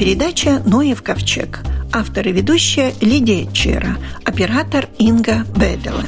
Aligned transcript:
передача 0.00 0.62
«Ноев 0.64 1.02
ковчег». 1.02 1.60
Автор 1.92 2.26
и 2.26 2.32
ведущая 2.32 2.94
Лидия 3.02 3.46
Чера, 3.52 3.98
оператор 4.24 4.88
Инга 4.96 5.44
Бедела. 5.54 6.06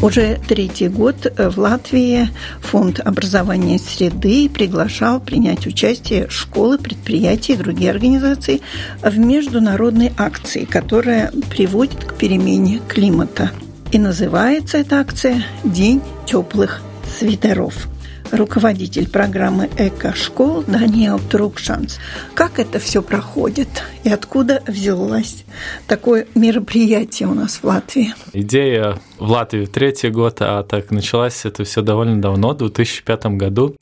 Уже 0.00 0.40
третий 0.48 0.88
год 0.88 1.30
в 1.36 1.58
Латвии 1.58 2.30
Фонд 2.62 3.00
образования 3.00 3.78
среды 3.78 4.48
приглашал 4.48 5.20
принять 5.20 5.66
участие 5.66 6.30
школы, 6.30 6.78
предприятия 6.78 7.52
и 7.52 7.56
другие 7.56 7.90
организации 7.90 8.62
в 9.02 9.18
международной 9.18 10.10
акции, 10.16 10.64
которая 10.64 11.30
приводит 11.50 12.02
к 12.02 12.14
перемене 12.14 12.80
климата. 12.88 13.50
И 13.92 13.98
называется 13.98 14.78
эта 14.78 15.00
акция 15.00 15.44
«День 15.64 16.00
теплых 16.24 16.80
свитеров» 17.04 17.90
руководитель 18.32 19.08
программы 19.08 19.68
«Эко-школ» 19.76 20.64
Даниэл 20.66 21.18
Трукшанс. 21.18 21.98
Как 22.34 22.58
это 22.58 22.78
все 22.78 23.02
проходит 23.02 23.68
и 24.04 24.10
откуда 24.10 24.62
взялось 24.66 25.44
такое 25.86 26.26
мероприятие 26.34 27.28
у 27.28 27.34
нас 27.34 27.56
в 27.56 27.64
Латвии? 27.64 28.14
Идея 28.32 28.98
в 29.18 29.30
Латвии 29.30 29.66
третий 29.66 30.10
год, 30.10 30.38
а 30.40 30.62
так 30.62 30.90
началось 30.90 31.44
это 31.44 31.64
все 31.64 31.82
довольно 31.82 32.20
давно, 32.20 32.50
в 32.50 32.58
2005 32.58 33.26
году. 33.36 33.76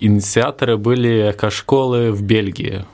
Инициаторы 0.00 0.76
были 0.76 1.32
эко-школы 1.32 2.12
в 2.12 2.22
Бельгии. 2.22 2.84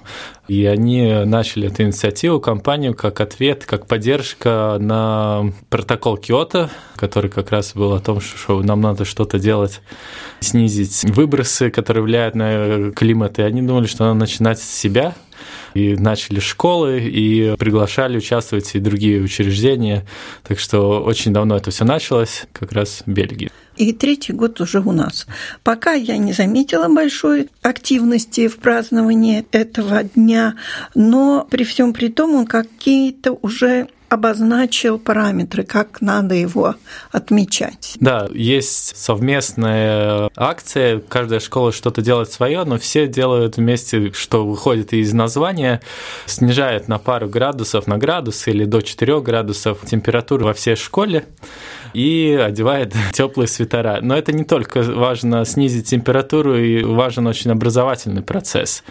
И 0.47 0.67
они 0.67 1.25
начали 1.25 1.69
эту 1.69 1.85
инициативу, 1.85 2.39
кампанию, 2.39 2.95
как 2.95 3.21
ответ, 3.21 3.65
как 3.65 3.87
поддержка 3.87 4.77
на 4.79 5.53
протокол 5.71 6.19
Киото, 6.19 6.71
который 6.97 7.31
как 7.31 7.51
раз 7.51 7.73
был 7.75 7.95
о 7.95 8.01
том, 8.01 8.21
что 8.21 8.63
нам 8.63 8.83
надо 8.83 9.07
что-то 9.07 9.39
делать, 9.39 9.81
снизить 10.41 11.05
выбросы, 11.05 11.71
которые 11.71 12.03
влияют 12.03 12.35
на 12.35 12.93
климат. 12.93 13.39
И 13.39 13.43
они 13.43 13.63
думали, 13.63 13.87
что 13.87 14.05
надо 14.05 14.19
начинать 14.19 14.61
с 14.61 14.69
себя, 14.69 15.15
и 15.73 15.97
начали 15.97 16.41
школы, 16.41 17.01
и 17.01 17.57
приглашали 17.57 18.19
участвовать 18.19 18.75
и 18.75 18.81
другие 18.81 19.23
учреждения. 19.23 20.07
Так 20.47 20.59
что 20.59 21.03
очень 21.03 21.33
давно 21.33 21.57
это 21.57 21.71
все 21.71 21.85
началось, 21.85 22.45
как 22.53 22.73
раз 22.73 23.03
в 23.07 23.11
Бельгии. 23.11 23.51
И 23.77 23.93
третий 23.93 24.33
год 24.33 24.61
уже 24.61 24.81
у 24.81 24.93
нас. 24.93 25.27
Пока 25.63 25.93
я 25.93 26.17
не 26.17 26.33
заметила 26.33 26.89
большой 26.89 27.49
активности 27.63 28.49
в 28.49 28.59
праздновании 28.59 29.47
этого 29.51 30.05
дня, 30.05 30.55
но 30.95 31.47
при 31.51 31.65
всем 31.65 31.93
при 31.93 32.09
том 32.09 32.35
он 32.35 32.47
какие-то 32.47 33.33
уже 33.33 33.89
обозначил 34.15 34.99
параметры, 34.99 35.65
как 35.65 36.01
надо 36.01 36.35
его 36.35 36.77
отмечать. 37.13 37.97
Да, 38.01 38.29
есть 38.33 38.97
совместная 38.97 40.31
акция, 40.37 41.01
каждая 41.01 41.41
школа 41.41 41.73
что-то 41.73 42.01
делает 42.01 42.33
свое, 42.33 42.65
но 42.65 42.79
все 42.79 43.07
делают 43.07 43.57
вместе, 43.57 44.13
что 44.13 44.47
выходит 44.47 44.93
из 44.93 45.13
названия, 45.13 45.81
снижает 46.27 46.89
на 46.89 46.99
пару 46.99 47.29
градусов 47.29 47.87
на 47.87 47.99
градус 47.99 48.47
или 48.49 48.65
до 48.65 48.81
4 48.81 49.21
градусов 49.21 49.79
температуру 49.85 50.47
во 50.47 50.55
всей 50.55 50.77
школе 50.77 51.27
и 51.95 52.39
одевает 52.41 52.95
теплые 53.13 53.49
свитера. 53.49 54.01
Но 54.03 54.17
это 54.17 54.33
не 54.33 54.45
только 54.45 54.83
важно 54.83 55.45
снизить 55.45 55.89
температуру, 55.89 56.57
и 56.57 56.83
важен 56.83 57.27
очень 57.27 57.51
образовательный 57.51 58.23
процесс. 58.23 58.85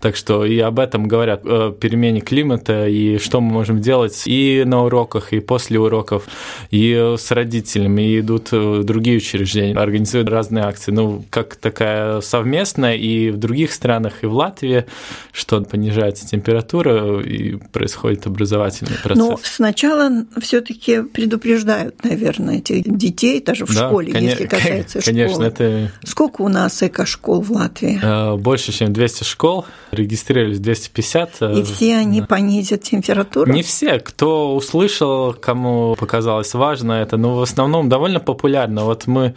Так 0.00 0.16
что 0.16 0.44
и 0.44 0.58
об 0.60 0.78
этом 0.78 1.06
говорят, 1.06 1.44
о 1.44 1.70
перемене 1.72 2.20
климата, 2.20 2.86
и 2.88 3.18
что 3.18 3.40
мы 3.40 3.52
можем 3.52 3.80
делать 3.80 4.22
и 4.26 4.63
на 4.64 4.84
уроках, 4.84 5.32
и 5.32 5.40
после 5.40 5.78
уроков, 5.78 6.26
и 6.70 7.14
с 7.18 7.30
родителями, 7.30 8.02
и 8.02 8.20
идут 8.20 8.50
другие 8.50 9.18
учреждения, 9.18 9.74
организуют 9.76 10.28
разные 10.28 10.64
акции. 10.64 10.92
Ну, 10.92 11.24
как 11.30 11.56
такая 11.56 12.20
совместная, 12.20 12.94
и 12.94 13.30
в 13.30 13.36
других 13.36 13.72
странах, 13.72 14.22
и 14.22 14.26
в 14.26 14.34
Латвии, 14.34 14.84
что 15.32 15.60
понижается 15.62 16.26
температура, 16.26 17.20
и 17.20 17.56
происходит 17.72 18.26
образовательный 18.26 18.96
процесс. 19.02 19.18
Но 19.18 19.40
сначала 19.42 20.10
все-таки 20.40 21.02
предупреждают, 21.02 22.04
наверное, 22.04 22.44
на 22.44 22.58
этих 22.58 22.84
детей, 22.96 23.40
даже 23.40 23.64
в 23.64 23.74
да, 23.74 23.88
школе, 23.88 24.12
конечно, 24.12 24.42
если 24.42 24.46
касается 24.46 25.00
конечно, 25.00 25.34
школы. 25.34 25.46
Это... 25.46 25.90
Сколько 26.04 26.42
у 26.42 26.48
нас 26.48 26.82
эко-школ 26.82 27.40
в 27.40 27.50
Латвии? 27.50 27.98
Э, 28.02 28.36
больше, 28.36 28.72
чем 28.72 28.92
200 28.92 29.24
школ, 29.24 29.64
регистрировались 29.90 30.60
250. 30.60 31.30
Э, 31.40 31.58
И 31.58 31.62
все 31.62 31.96
они 31.96 32.20
да. 32.20 32.26
понизят 32.26 32.82
температуру? 32.82 33.52
Не 33.52 33.62
все. 33.62 33.98
Кто 33.98 34.43
услышал, 34.52 35.32
кому 35.34 35.96
показалось 35.96 36.54
важно 36.54 36.92
это, 36.92 37.16
но 37.16 37.36
в 37.36 37.42
основном 37.42 37.88
довольно 37.88 38.20
популярно. 38.20 38.84
Вот 38.84 39.06
мы 39.06 39.34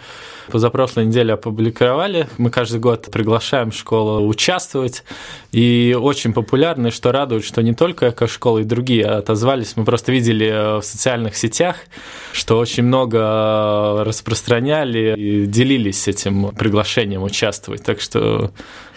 позапрошлой 0.50 1.06
неделе 1.06 1.34
опубликовали, 1.34 2.28
мы 2.38 2.50
каждый 2.50 2.79
год 2.79 3.09
приглашаем 3.12 3.72
школу 3.72 4.25
участвовать, 4.28 5.03
и 5.51 5.97
очень 6.00 6.34
популярны, 6.34 6.91
что 6.91 7.12
радует, 7.12 7.44
что 7.44 7.62
не 7.62 7.73
только 7.73 8.09
эко-школы 8.09 8.62
и 8.62 8.63
другие 8.63 9.06
отозвались, 9.06 9.75
мы 9.75 9.84
просто 9.84 10.12
видели 10.12 10.47
э, 10.47 10.78
в 10.78 10.84
социальных 10.84 11.35
сетях, 11.35 11.75
что 12.31 12.57
очень 12.59 12.84
много 12.84 12.97
много 13.07 14.03
распространяли 14.03 15.16
и 15.18 15.45
делились 15.45 16.07
этим 16.07 16.50
приглашением 16.50 17.24
участвовать. 17.24 17.84
Так 17.84 18.01
что 18.01 18.51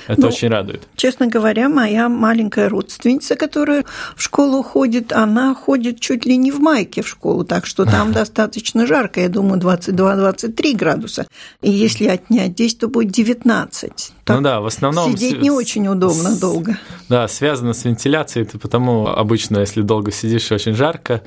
это 0.06 0.20
ну, 0.20 0.28
очень 0.28 0.48
радует. 0.48 0.88
Честно 0.96 1.26
говоря, 1.26 1.68
моя 1.68 2.08
маленькая 2.08 2.68
родственница, 2.68 3.36
которая 3.36 3.84
в 4.16 4.22
школу 4.22 4.62
ходит, 4.62 5.12
она 5.12 5.54
ходит 5.54 6.00
чуть 6.00 6.26
ли 6.26 6.36
не 6.36 6.50
в 6.50 6.60
майке 6.60 7.02
в 7.02 7.08
школу, 7.08 7.44
так 7.44 7.66
что 7.66 7.84
там 7.84 8.12
достаточно 8.12 8.86
жарко, 8.86 9.20
я 9.20 9.28
думаю, 9.28 9.60
22-23 9.60 10.76
градуса. 10.76 11.26
И 11.62 11.70
если 11.70 12.06
отнять 12.08 12.52
здесь, 12.52 12.74
то 12.74 12.88
будет 12.88 13.10
19. 13.12 14.12
Так 14.24 14.36
ну 14.36 14.42
да, 14.42 14.60
в 14.60 14.66
основном... 14.66 15.12
Сидеть 15.12 15.40
не 15.40 15.50
очень 15.50 15.88
удобно 15.88 16.38
долго. 16.38 16.78
Да, 17.08 17.26
связано 17.28 17.72
с 17.72 17.84
вентиляцией, 17.84 18.46
это 18.46 18.58
потому 18.58 19.08
обычно, 19.08 19.58
если 19.58 19.82
долго 19.82 20.12
сидишь, 20.12 20.50
очень 20.52 20.74
жарко. 20.74 21.22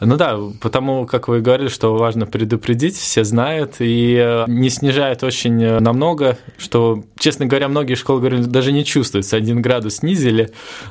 Ну 0.00 0.16
да, 0.16 0.38
потому, 0.60 1.06
как 1.06 1.26
вы 1.26 1.40
говорили, 1.40 1.68
что 1.68 1.96
важно 1.96 2.24
предупредить, 2.24 2.96
все 2.96 3.24
знают, 3.24 3.76
и 3.80 4.16
э, 4.16 4.44
не 4.46 4.70
снижает 4.70 5.24
очень 5.24 5.60
э, 5.60 5.80
намного, 5.80 6.38
что, 6.56 7.02
честно 7.18 7.46
говоря, 7.46 7.66
многие 7.68 7.94
школы 7.94 8.20
говорили, 8.20 8.42
даже 8.42 8.70
не 8.70 8.84
чувствуется, 8.84 9.36
один 9.36 9.60
градус 9.60 9.96
снизили, 9.96 10.50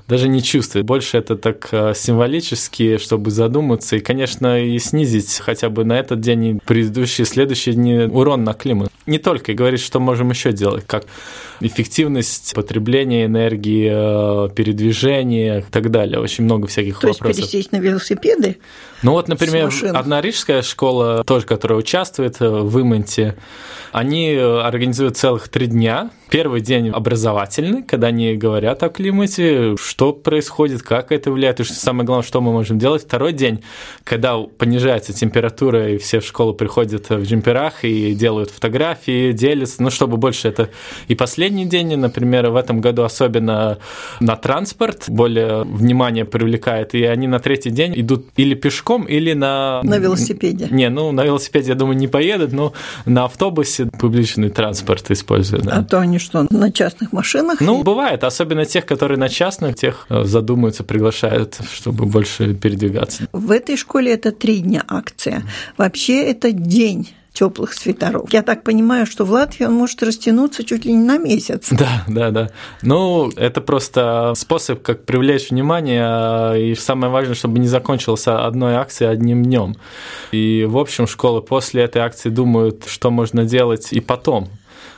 даже 0.09 0.27
не 0.27 0.43
чувствует. 0.43 0.85
Больше 0.85 1.17
это 1.17 1.37
так 1.37 1.69
э, 1.71 1.93
символически, 1.95 2.97
чтобы 2.97 3.31
задуматься, 3.31 3.95
и, 3.95 3.99
конечно, 3.99 4.61
и 4.61 4.77
снизить 4.77 5.39
хотя 5.39 5.69
бы 5.69 5.85
на 5.85 5.97
этот 5.97 6.19
день 6.19 6.45
и 6.45 6.59
предыдущие, 6.65 7.25
следующие 7.25 7.75
дни 7.75 7.99
урон 7.99 8.43
на 8.43 8.53
климат. 8.53 8.91
Не 9.05 9.19
только, 9.19 9.53
и 9.53 9.55
говорить, 9.55 9.79
что 9.79 10.01
можем 10.01 10.31
еще 10.31 10.51
делать, 10.51 10.83
как 10.85 11.05
эффективность 11.61 12.53
потребления 12.55 13.25
энергии, 13.25 14.49
передвижения 14.53 15.59
и 15.59 15.71
так 15.71 15.91
далее. 15.91 16.19
Очень 16.19 16.43
много 16.43 16.67
всяких 16.67 16.99
То 16.99 17.07
вопросов. 17.07 17.35
То 17.35 17.41
есть 17.41 17.51
пересесть 17.51 17.71
на 17.71 17.77
велосипеды? 17.77 18.57
Ну 19.03 19.11
вот, 19.11 19.27
например, 19.27 19.71
одна 19.93 20.21
рижская 20.21 20.61
школа, 20.61 21.23
тоже, 21.23 21.45
которая 21.45 21.79
участвует 21.79 22.39
в 22.39 22.81
Имонте, 22.81 23.35
они 23.91 24.33
организуют 24.33 25.17
целых 25.17 25.49
три 25.49 25.67
дня 25.67 26.09
Первый 26.29 26.61
день 26.61 26.89
образовательный, 26.89 27.83
когда 27.83 28.07
они 28.07 28.35
говорят 28.35 28.83
о 28.83 28.89
климате, 28.89 29.75
что 29.77 30.11
происходит, 30.11 30.81
как 30.81 31.11
это 31.11 31.31
влияет, 31.31 31.59
и 31.61 31.63
что 31.63 31.75
самое 31.75 32.05
главное, 32.05 32.27
что 32.27 32.41
мы 32.41 32.51
можем 32.51 32.79
делать. 32.79 33.03
Второй 33.03 33.31
день, 33.31 33.63
когда 34.03 34.37
понижается 34.37 35.13
температура, 35.13 35.89
и 35.91 35.97
все 35.97 36.19
в 36.19 36.25
школу 36.25 36.53
приходят 36.53 37.09
в 37.09 37.23
джемперах 37.23 37.85
и 37.85 38.13
делают 38.13 38.51
фотографии, 38.51 39.31
делятся, 39.31 39.81
ну, 39.81 39.89
чтобы 39.89 40.17
больше 40.17 40.49
это... 40.49 40.69
И 41.07 41.15
последний 41.15 41.65
день, 41.65 41.95
например, 41.95 42.49
в 42.49 42.55
этом 42.57 42.81
году 42.81 43.03
особенно 43.03 43.77
на 44.19 44.35
транспорт 44.35 45.05
более 45.07 45.63
внимание 45.63 46.25
привлекает, 46.25 46.93
и 46.93 47.03
они 47.03 47.27
на 47.27 47.39
третий 47.39 47.69
день 47.69 47.93
идут 47.95 48.25
или 48.35 48.53
пешком, 48.53 49.03
или 49.05 49.33
на... 49.33 49.81
На 49.83 49.97
велосипеде. 49.97 50.67
Не, 50.71 50.89
ну, 50.89 51.11
на 51.11 51.23
велосипеде, 51.23 51.69
я 51.69 51.75
думаю, 51.75 51.97
не 51.97 52.07
поедут, 52.07 52.51
но 52.51 52.73
на 53.05 53.25
автобусе 53.25 53.85
публичный 53.85 54.49
транспорт 54.49 55.09
используют. 55.09 55.65
Да. 55.65 55.77
А 55.77 55.83
то 55.83 55.99
они 55.99 56.16
что, 56.19 56.45
на 56.49 56.71
частных 56.71 57.13
машинах? 57.13 57.61
Ну, 57.61 57.83
бывает, 57.83 58.23
особенно 58.23 58.65
тех, 58.65 58.85
которые 58.85 59.17
на 59.17 59.29
частных, 59.29 59.75
тех 59.75 60.05
э, 60.09 60.23
задумаются, 60.23 60.83
приглашают, 60.83 61.57
чтобы 61.71 62.05
больше 62.05 62.53
передвигаться. 62.53 63.27
В 63.31 63.51
этой 63.51 63.77
школе 63.77 64.13
это 64.13 64.31
три 64.31 64.59
дня 64.59 64.83
акция. 64.87 65.43
Вообще 65.77 66.23
это 66.23 66.51
день 66.51 67.09
теплых 67.37 67.73
свитеров. 67.73 68.33
Я 68.33 68.41
так 68.41 68.63
понимаю, 68.63 69.05
что 69.05 69.23
в 69.23 69.29
Латвии 69.29 69.65
он 69.65 69.73
может 69.73 70.01
растянуться 70.01 70.63
чуть 70.63 70.85
ли 70.85 70.93
не 70.93 71.05
на 71.05 71.17
месяц. 71.17 71.69
Да, 71.77 72.03
да, 72.07 72.31
да. 72.31 72.49
Ну, 72.81 73.29
это 73.35 73.61
просто 73.61 74.33
способ, 74.35 74.81
как 74.81 75.05
привлечь 75.05 75.51
внимание, 75.51 76.03
а, 76.03 76.55
и 76.55 76.73
самое 76.73 77.11
важное, 77.11 77.35
чтобы 77.35 77.59
не 77.59 77.67
закончилась 77.67 78.25
одной 78.25 78.73
акцией 78.75 79.11
одним 79.11 79.43
днем. 79.43 79.75
И, 80.31 80.65
в 80.67 80.77
общем, 80.77 81.05
школы 81.05 81.43
после 81.43 81.83
этой 81.83 82.01
акции 82.01 82.29
думают, 82.29 82.85
что 82.87 83.11
можно 83.11 83.45
делать 83.45 83.93
и 83.93 83.99
потом 83.99 84.49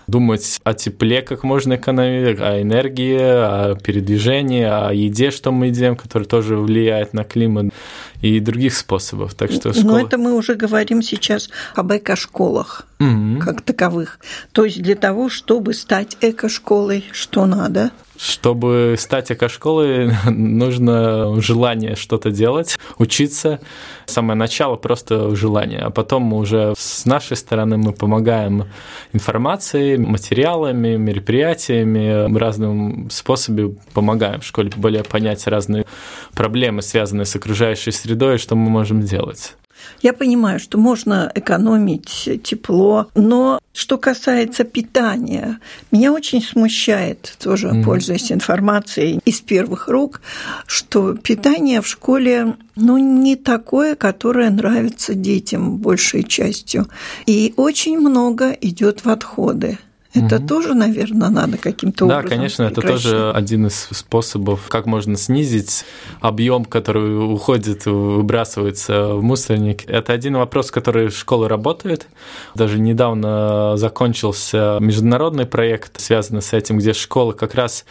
думать 0.10 0.60
о 0.64 0.74
тепле, 0.74 1.22
как 1.22 1.44
можно 1.44 1.76
экономить, 1.76 2.40
о 2.40 2.62
энергии, 2.62 3.18
о 3.20 3.76
передвижении, 3.76 4.64
о 4.64 4.92
еде, 4.92 5.32
что 5.32 5.52
мы 5.52 5.68
едим, 5.68 5.96
которая 5.96 6.28
тоже 6.28 6.58
влияет 6.58 7.14
на 7.14 7.24
климат. 7.24 7.74
и 8.22 8.40
других 8.40 8.76
способов. 8.76 9.34
Так 9.34 9.52
что 9.52 9.74
школа... 9.74 9.92
Но 9.92 10.00
это 10.00 10.18
мы 10.18 10.36
уже 10.36 10.56
говорим 10.56 11.02
сейчас 11.02 11.50
об 11.76 11.92
эко-школах 11.92 12.86
mm-hmm. 13.00 13.40
как 13.40 13.62
таковых. 13.62 14.20
То 14.52 14.66
есть 14.66 14.82
для 14.82 14.96
того, 14.96 15.30
чтобы 15.30 15.74
стать 15.74 16.18
эко-школой, 16.22 17.06
что 17.12 17.46
надо? 17.46 17.92
Чтобы 18.18 18.96
стать 19.00 19.32
эко-школой, 19.32 20.12
нужно 20.30 21.40
желание 21.42 21.96
что-то 21.96 22.32
делать, 22.32 22.78
учиться. 22.98 23.62
Самое 24.08 24.38
начало 24.38 24.76
просто 24.76 25.34
желание, 25.36 25.80
а 25.80 25.90
потом 25.90 26.24
мы 26.24 26.38
уже 26.38 26.74
с 26.78 27.06
нашей 27.06 27.38
стороны 27.38 27.78
мы 27.78 27.94
помогаем 27.94 28.66
информацией, 29.14 29.98
материалами, 29.98 30.98
мероприятиями, 30.98 32.38
разным 32.38 33.10
способами 33.10 33.78
помогаем 33.94 34.42
в 34.42 34.46
школе 34.46 34.72
более 34.76 35.04
понять 35.04 35.48
разные 35.48 35.86
проблемы, 36.34 36.82
связанные 36.82 37.26
с 37.26 37.36
окружающей 37.36 37.92
средой, 37.92 38.38
что 38.38 38.56
мы 38.56 38.70
можем 38.70 39.02
делать. 39.02 39.56
Я 40.02 40.14
понимаю, 40.14 40.60
что 40.60 40.78
можно 40.78 41.32
экономить 41.36 42.30
тепло, 42.44 43.08
но 43.16 43.60
что 43.74 43.98
касается 43.98 44.64
питания, 44.64 45.60
меня 45.92 46.12
очень 46.12 46.42
смущает, 46.42 47.38
тоже 47.42 47.68
mm-hmm. 47.68 47.84
пользуясь 47.84 48.32
информацией 48.32 49.20
из 49.26 49.42
первых 49.42 49.88
рук, 49.88 50.22
что 50.68 51.14
питание 51.16 51.82
в 51.82 51.88
школе 51.88 52.56
ну, 52.76 52.98
не 52.98 53.36
такое, 53.36 53.96
которое 53.96 54.50
нравится 54.50 55.14
детям 55.14 55.78
большей 55.78 56.24
частью. 56.24 56.88
И 57.26 57.54
очень 57.58 58.00
много 58.00 58.52
идет 58.52 59.06
в 59.06 59.10
отходы. 59.10 59.78
Это 60.14 60.38
угу. 60.38 60.48
тоже, 60.48 60.74
наверное, 60.74 61.30
надо 61.30 61.58
каким-то 61.58 62.08
да, 62.08 62.18
образом. 62.18 62.30
Да, 62.30 62.36
конечно, 62.36 62.64
это 62.64 62.82
тоже 62.82 63.32
один 63.32 63.68
из 63.68 63.90
способов, 63.92 64.68
как 64.68 64.88
можно 64.88 65.16
снизить 65.16 65.86
объем, 66.20 66.66
который 66.66 67.34
уходит, 67.34 67.86
выбрасывается 67.86 69.14
в 69.14 69.22
мусорник. 69.22 69.88
Это 69.88 70.14
один 70.14 70.38
вопрос, 70.38 70.72
который 70.72 71.10
школа 71.10 71.48
работает. 71.48 72.08
Даже 72.56 72.80
недавно 72.80 73.78
закончился 73.78 74.78
международный 74.80 75.46
проект, 75.46 76.02
связанный 76.02 76.42
с 76.42 76.54
этим, 76.54 76.80
где 76.80 76.94
школы 76.94 77.34
как 77.34 77.54
раз 77.54 77.86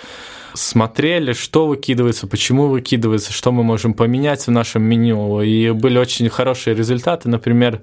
смотрели, 0.55 1.35
что 1.35 1.67
выкидывается, 1.67 2.26
почему 2.26 2.67
выкидывается, 2.67 3.32
что 3.32 3.53
мы 3.53 3.62
можем 3.62 3.94
поменять 3.94 4.44
в 4.44 4.50
нашем 4.50 4.82
меню. 4.82 5.41
И 5.43 5.70
были 5.70 5.99
очень 5.99 6.29
хорошие 6.29 6.75
результаты. 6.75 7.29
Например, 7.29 7.81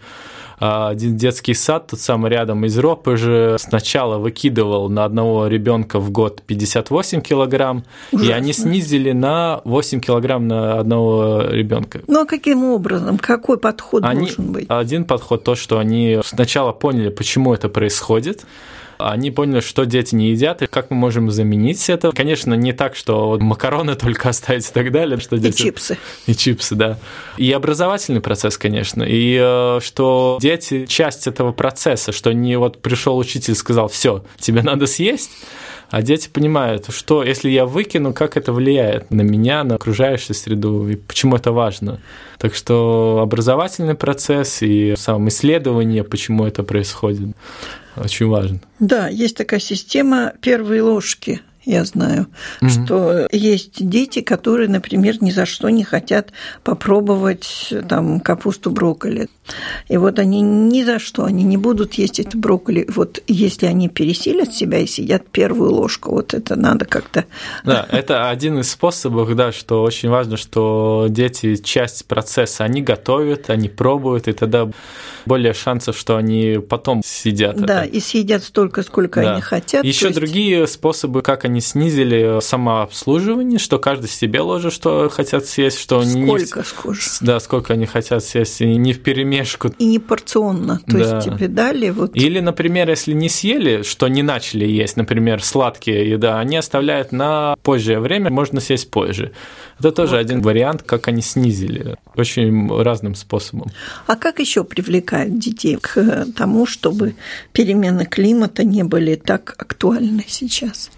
один 0.59 1.17
детский 1.17 1.53
сад, 1.53 1.87
тут 1.87 1.99
самый 1.99 2.31
рядом 2.31 2.65
из 2.65 2.77
Ропы 2.77 3.17
же, 3.17 3.57
сначала 3.59 4.17
выкидывал 4.17 4.89
на 4.89 5.05
одного 5.05 5.47
ребенка 5.47 5.99
в 5.99 6.11
год 6.11 6.41
58 6.45 7.21
килограмм, 7.21 7.83
Ужасно. 8.11 8.29
и 8.29 8.31
они 8.33 8.53
снизили 8.53 9.11
на 9.11 9.61
8 9.65 9.99
килограмм 9.99 10.47
на 10.47 10.79
одного 10.79 11.41
ребенка. 11.49 12.01
Ну 12.07 12.21
а 12.21 12.25
каким 12.25 12.63
образом? 12.63 13.17
Какой 13.17 13.57
подход 13.57 14.03
они, 14.03 14.27
должен 14.27 14.51
быть? 14.51 14.65
Один 14.69 15.05
подход 15.05 15.43
то, 15.43 15.55
что 15.55 15.79
они 15.79 16.19
сначала 16.23 16.71
поняли, 16.71 17.09
почему 17.09 17.53
это 17.53 17.69
происходит, 17.69 18.45
они 18.97 19.31
поняли, 19.31 19.59
что 19.59 19.85
дети 19.85 20.15
не 20.15 20.31
едят, 20.31 20.61
и 20.61 20.67
как 20.67 20.91
мы 20.91 20.97
можем 20.97 21.29
заменить 21.31 21.89
это. 21.89 22.11
Конечно, 22.11 22.53
не 22.53 22.73
так, 22.73 22.95
что 22.95 23.37
макароны 23.39 23.95
только 23.95 24.29
оставить 24.29 24.69
и 24.69 24.73
так 24.73 24.91
далее. 24.91 25.19
Что 25.19 25.37
дети... 25.37 25.61
И 25.61 25.65
чипсы. 25.65 25.97
И 26.27 26.35
чипсы, 26.35 26.75
да. 26.75 26.97
И 27.37 27.51
образовательный 27.51 28.21
процесс, 28.21 28.57
конечно. 28.57 29.03
И 29.03 29.37
э, 29.39 29.79
что 29.81 30.37
дети 30.41 30.85
часть 30.85 31.27
этого 31.27 31.51
процесса, 31.51 32.11
что 32.11 32.31
не 32.33 32.57
вот 32.57 32.81
пришел 32.81 33.17
учитель 33.17 33.53
и 33.53 33.55
сказал, 33.55 33.87
все, 33.87 34.23
тебе 34.39 34.61
надо 34.61 34.87
съесть, 34.87 35.31
а 35.89 36.01
дети 36.01 36.29
понимают, 36.29 36.87
что 36.89 37.23
если 37.23 37.49
я 37.49 37.65
выкину, 37.65 38.13
как 38.13 38.37
это 38.37 38.51
влияет 38.51 39.11
на 39.11 39.21
меня, 39.21 39.63
на 39.63 39.75
окружающую 39.75 40.35
среду, 40.35 40.87
и 40.89 40.95
почему 40.95 41.35
это 41.35 41.51
важно. 41.51 42.01
Так 42.37 42.55
что 42.55 43.19
образовательный 43.21 43.95
процесс 43.95 44.61
и 44.61 44.95
сам 44.97 45.27
исследование, 45.29 46.03
почему 46.03 46.45
это 46.45 46.63
происходит, 46.63 47.29
очень 47.97 48.27
важен. 48.27 48.59
Да, 48.79 49.07
есть 49.07 49.37
такая 49.37 49.59
система 49.59 50.33
первой 50.41 50.81
ложки– 50.81 51.41
я 51.65 51.83
знаю, 51.83 52.27
угу. 52.61 52.69
что 52.69 53.27
есть 53.31 53.87
дети, 53.87 54.21
которые, 54.21 54.69
например, 54.69 55.21
ни 55.21 55.31
за 55.31 55.45
что 55.45 55.69
не 55.69 55.83
хотят 55.83 56.31
попробовать 56.63 57.73
там 57.89 58.19
капусту 58.19 58.69
брокколи. 58.69 59.29
И 59.87 59.97
вот 59.97 60.19
они 60.19 60.41
ни 60.41 60.83
за 60.83 60.99
что, 60.99 61.25
они 61.25 61.43
не 61.43 61.57
будут 61.57 61.93
есть 61.95 62.19
эту 62.19 62.37
брокколи. 62.37 62.85
Вот 62.89 63.21
если 63.27 63.67
они 63.67 63.89
пересилят 63.89 64.53
себя 64.53 64.79
и 64.79 64.87
сидят 64.87 65.27
первую 65.27 65.71
ложку, 65.71 66.11
вот 66.11 66.33
это 66.33 66.55
надо 66.55 66.85
как-то... 66.85 67.25
Да, 67.63 67.85
это 67.91 68.29
один 68.29 68.59
из 68.59 68.71
способов, 68.71 69.33
да, 69.35 69.51
что 69.51 69.83
очень 69.83 70.09
важно, 70.09 70.37
что 70.37 71.07
дети 71.09 71.55
часть 71.57 72.05
процесса, 72.05 72.63
они 72.63 72.81
готовят, 72.81 73.49
они 73.49 73.69
пробуют, 73.69 74.27
и 74.27 74.33
тогда 74.33 74.69
более 75.25 75.53
шансов, 75.53 75.97
что 75.97 76.17
они 76.17 76.59
потом 76.67 77.01
съедят. 77.05 77.55
Да, 77.57 77.85
это. 77.85 77.95
и 77.95 77.99
съедят 77.99 78.43
столько, 78.43 78.83
сколько 78.83 79.21
да. 79.21 79.33
они 79.33 79.41
хотят. 79.41 79.83
Еще 79.83 80.07
есть... 80.07 80.19
другие 80.19 80.67
способы, 80.67 81.21
как 81.21 81.45
они 81.45 81.61
снизили 81.61 82.39
самообслуживание, 82.41 83.59
что 83.59 83.79
каждый 83.79 84.09
себе 84.09 84.41
ложит, 84.41 84.73
что 84.73 85.09
хотят 85.09 85.45
съесть, 85.45 85.79
что 85.79 86.03
сколько 86.03 86.59
не... 86.59 86.65
сколько? 86.65 86.99
Да, 87.21 87.39
сколько 87.39 87.73
они 87.73 87.85
хотят 87.85 88.23
съесть, 88.23 88.61
и 88.61 88.75
не 88.75 88.93
в 88.93 89.01
перемешку. 89.01 89.34
И 89.79 89.85
не 89.85 89.99
порционно, 89.99 90.79
то 90.85 90.97
да. 90.97 91.15
есть 91.17 91.29
тебе 91.29 91.47
дали 91.47 91.89
вот... 91.89 92.15
Или, 92.15 92.39
например, 92.39 92.89
если 92.89 93.13
не 93.13 93.29
съели, 93.29 93.83
что 93.83 94.07
не 94.07 94.23
начали 94.23 94.65
есть, 94.65 94.97
например, 94.97 95.43
сладкие 95.43 96.09
еда, 96.09 96.39
они 96.39 96.57
оставляют 96.57 97.11
на 97.11 97.55
позже 97.63 97.99
время, 97.99 98.29
можно 98.29 98.59
съесть 98.59 98.89
позже. 98.91 99.31
Это 99.79 99.91
тоже 99.91 100.15
вот. 100.15 100.21
один 100.21 100.41
вариант, 100.41 100.83
как 100.83 101.07
они 101.07 101.21
снизили, 101.21 101.97
очень 102.15 102.67
разным 102.81 103.15
способом. 103.15 103.71
А 104.07 104.15
как 104.15 104.39
еще 104.39 104.63
привлекают 104.63 105.37
детей 105.37 105.77
к 105.81 106.27
тому, 106.35 106.65
чтобы 106.65 107.15
перемены 107.51 108.05
климата 108.05 108.63
не 108.63 108.83
были 108.83 109.15
так 109.15 109.55
актуальны 109.57 110.25
сейчас? 110.27 110.91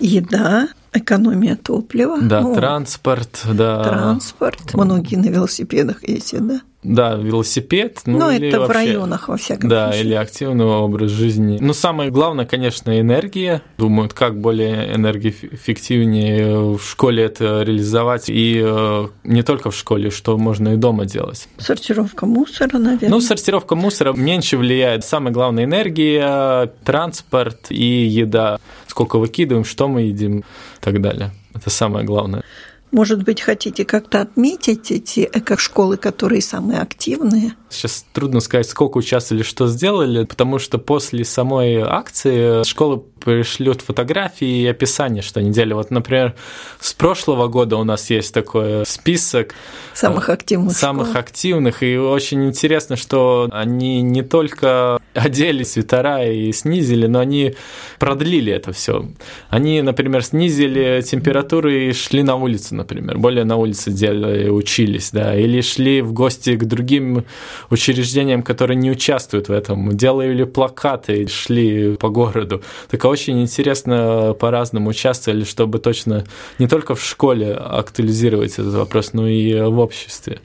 Еда, 0.00 0.68
экономия 0.92 1.56
топлива. 1.56 2.20
Да, 2.20 2.42
ну, 2.42 2.54
транспорт, 2.54 3.42
да. 3.52 3.82
Транспорт. 3.82 4.74
Многие 4.74 5.16
на 5.16 5.28
велосипедах 5.28 6.06
ездят, 6.06 6.46
да? 6.46 6.60
Да, 6.82 7.14
велосипед. 7.14 8.02
Ну, 8.06 8.18
ну 8.18 8.30
это 8.30 8.60
вообще, 8.60 8.72
в 8.72 8.76
районах, 8.76 9.28
во 9.28 9.36
всяком 9.36 9.68
да, 9.68 9.86
случае. 9.86 10.04
Да, 10.04 10.08
или 10.08 10.14
активный 10.14 10.64
образ 10.64 11.10
жизни. 11.10 11.58
Ну, 11.60 11.72
самое 11.72 12.10
главное, 12.10 12.46
конечно, 12.46 13.00
энергия. 13.00 13.62
Думают, 13.78 14.12
как 14.12 14.40
более 14.40 14.94
энергоэффективнее 14.94 16.76
в 16.76 16.80
школе 16.80 17.24
это 17.24 17.62
реализовать. 17.62 18.28
И 18.28 18.62
э, 18.64 19.08
не 19.24 19.42
только 19.42 19.72
в 19.72 19.76
школе, 19.76 20.10
что 20.10 20.38
можно 20.38 20.74
и 20.74 20.76
дома 20.76 21.04
делать. 21.04 21.48
Сортировка 21.58 22.26
мусора, 22.26 22.78
наверное. 22.78 23.10
Ну, 23.10 23.20
сортировка 23.20 23.74
мусора 23.74 24.12
меньше 24.12 24.56
влияет. 24.56 25.04
Самое 25.04 25.32
главное– 25.34 25.64
энергия, 25.64 26.72
транспорт 26.84 27.66
и 27.70 28.06
еда. 28.06 28.60
Сколько 28.86 29.18
выкидываем, 29.18 29.64
что 29.64 29.88
мы 29.88 30.02
едим 30.02 30.38
и 30.38 30.44
так 30.80 31.00
далее. 31.00 31.32
Это 31.54 31.70
самое 31.70 32.06
главное. 32.06 32.44
Может 32.90 33.22
быть, 33.22 33.40
хотите 33.40 33.84
как-то 33.84 34.22
отметить 34.22 34.90
эти 34.90 35.28
эко-школы, 35.32 35.96
которые 35.96 36.40
самые 36.40 36.80
активные? 36.80 37.54
Сейчас 37.68 38.06
трудно 38.12 38.40
сказать, 38.40 38.68
сколько 38.68 38.96
участвовали, 38.96 39.42
что 39.42 39.66
сделали, 39.66 40.24
потому 40.24 40.58
что 40.58 40.78
после 40.78 41.24
самой 41.24 41.76
акции 41.82 42.64
школы 42.64 43.02
пришлют 43.18 43.82
фотографии 43.82 44.62
и 44.62 44.66
описание, 44.66 45.22
что 45.22 45.40
они 45.40 45.50
делали. 45.50 45.74
Вот, 45.74 45.90
например, 45.90 46.34
с 46.80 46.94
прошлого 46.94 47.48
года 47.48 47.76
у 47.76 47.84
нас 47.84 48.08
есть 48.10 48.32
такой 48.32 48.86
список 48.86 49.54
самых 49.92 50.28
активных, 50.30 50.76
самых 50.76 51.08
школ. 51.08 51.20
активных, 51.20 51.82
и 51.82 51.98
очень 51.98 52.46
интересно, 52.46 52.96
что 52.96 53.48
они 53.52 54.00
не 54.00 54.22
только 54.22 54.98
одели 55.14 55.62
свитера 55.64 56.24
и 56.24 56.52
снизили, 56.52 57.06
но 57.06 57.18
они 57.18 57.54
продлили 57.98 58.52
это 58.52 58.72
все. 58.72 59.06
Они, 59.50 59.82
например, 59.82 60.24
снизили 60.24 61.02
температуры 61.02 61.88
и 61.88 61.92
шли 61.92 62.22
на 62.22 62.36
улицу, 62.36 62.76
например, 62.78 63.18
более 63.18 63.44
на 63.44 63.56
улице 63.56 63.90
делали, 63.90 64.48
учились, 64.48 65.10
да, 65.12 65.36
или 65.36 65.60
шли 65.60 66.00
в 66.00 66.12
гости 66.12 66.56
к 66.56 66.64
другим 66.64 67.24
учреждениям, 67.70 68.42
которые 68.42 68.76
не 68.76 68.90
участвуют 68.90 69.48
в 69.48 69.52
этом, 69.52 69.96
делали 69.96 70.44
плакаты, 70.44 71.28
шли 71.28 71.96
по 71.96 72.08
городу. 72.08 72.62
Так 72.90 73.04
очень 73.04 73.42
интересно 73.42 74.34
по-разному 74.38 74.90
участвовали, 74.90 75.44
чтобы 75.44 75.78
точно 75.78 76.24
не 76.58 76.66
только 76.66 76.94
в 76.94 77.04
школе 77.04 77.52
актуализировать 77.52 78.52
этот 78.52 78.74
вопрос, 78.74 79.12
но 79.12 79.28
и 79.28 79.60
в 79.60 79.78
обществе, 79.78 80.40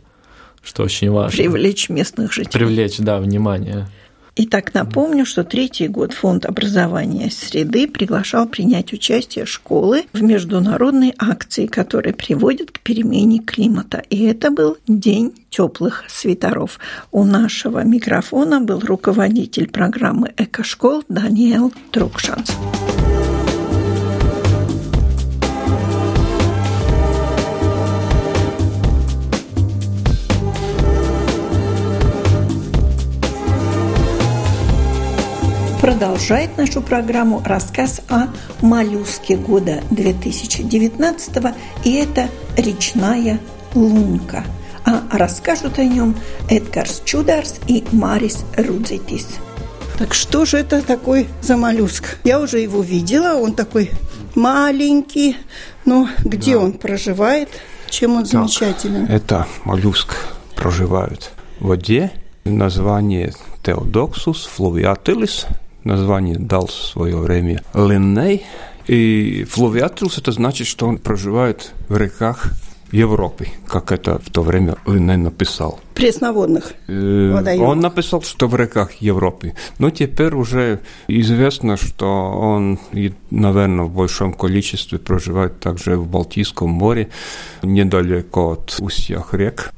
что 0.61 0.83
очень 0.83 1.09
важно. 1.09 1.37
Привлечь 1.37 1.89
местных 1.89 2.33
жителей. 2.33 2.51
Привлечь, 2.51 2.97
да, 2.97 3.19
внимание. 3.19 3.87
Итак, 4.35 4.73
напомню, 4.73 5.25
что 5.25 5.43
третий 5.43 5.87
год 5.87 6.11
Фонд 6.13 6.47
образования 6.47 7.29
среды 7.29 7.87
приглашал 7.87 8.47
принять 8.47 8.91
участие 8.91 9.45
школы 9.45 10.05
в 10.11 10.23
международной 10.23 11.13
акции, 11.19 11.67
которая 11.67 12.15
приводит 12.15 12.71
к 12.71 12.79
перемене 12.79 13.39
климата. 13.39 14.03
И 14.09 14.23
это 14.23 14.49
был 14.49 14.77
День 14.87 15.33
теплых 15.51 16.05
свитеров. 16.07 16.79
У 17.11 17.23
нашего 17.25 17.83
микрофона 17.83 18.59
был 18.59 18.79
руководитель 18.79 19.69
программы 19.69 20.33
«Экошкол» 20.35 21.03
Даниэл 21.07 21.71
Трукшанс. 21.91 22.53
Продолжает 35.83 36.57
нашу 36.57 36.81
программу 36.81 37.41
рассказ 37.43 37.99
о 38.07 38.27
моллюске 38.61 39.35
года 39.35 39.83
2019 39.89 41.53
и 41.83 41.95
это 41.95 42.29
«Речная 42.55 43.41
лунка». 43.75 44.45
А 44.85 45.03
расскажут 45.11 45.79
о 45.79 45.83
нем 45.83 46.15
Эдгарс 46.49 47.01
Чударс 47.03 47.55
и 47.67 47.83
Марис 47.91 48.45
Рудзитис. 48.55 49.27
Так 49.99 50.13
что 50.13 50.45
же 50.45 50.59
это 50.59 50.81
такой 50.81 51.27
за 51.41 51.57
моллюск? 51.57 52.17
Я 52.23 52.39
уже 52.39 52.59
его 52.59 52.81
видела, 52.81 53.37
он 53.37 53.51
такой 53.51 53.91
маленький. 54.35 55.35
Но 55.83 56.07
где 56.23 56.53
да. 56.53 56.59
он 56.59 56.71
проживает? 56.71 57.49
Чем 57.89 58.15
он 58.15 58.23
так, 58.23 58.31
замечателен? 58.31 59.05
Это 59.07 59.47
моллюск 59.65 60.15
проживает 60.55 61.31
в 61.59 61.67
воде. 61.67 62.13
Название 62.45 63.33
Теодоксус 63.63 64.45
флувиатилис. 64.45 65.45
Название 65.83 66.37
дал 66.37 66.67
в 66.67 66.71
свое 66.71 67.17
время 67.17 67.63
Линней. 67.73 68.45
И 68.87 69.45
флувиатилус 69.49 70.17
это 70.17 70.31
значит, 70.31 70.67
что 70.67 70.87
он 70.87 70.97
проживает 70.97 71.71
в 71.87 71.97
реках 71.97 72.51
Европы, 72.93 73.47
как 73.67 73.91
это 73.91 74.19
в 74.19 74.29
то 74.29 74.43
время 74.43 74.75
Линней 74.85 75.17
написал. 75.17 75.79
Пресноводных 75.95 76.73
э. 76.87 77.57
Он 77.59 77.79
написал, 77.79 78.21
что 78.21 78.47
в 78.47 78.55
реках 78.55 78.93
Европы. 79.01 79.55
Но 79.79 79.89
теперь 79.89 80.35
уже 80.35 80.79
известно, 81.07 81.75
что 81.75 82.07
он, 82.07 82.79
наверное, 83.31 83.85
в 83.85 83.95
большом 83.95 84.33
количестве 84.33 84.99
проживает 84.99 85.59
также 85.59 85.97
в 85.97 86.07
Балтийском 86.07 86.69
море, 86.69 87.09
недалеко 87.63 88.51
от 88.51 88.75
устья 88.79 89.23
рек. 89.31 89.73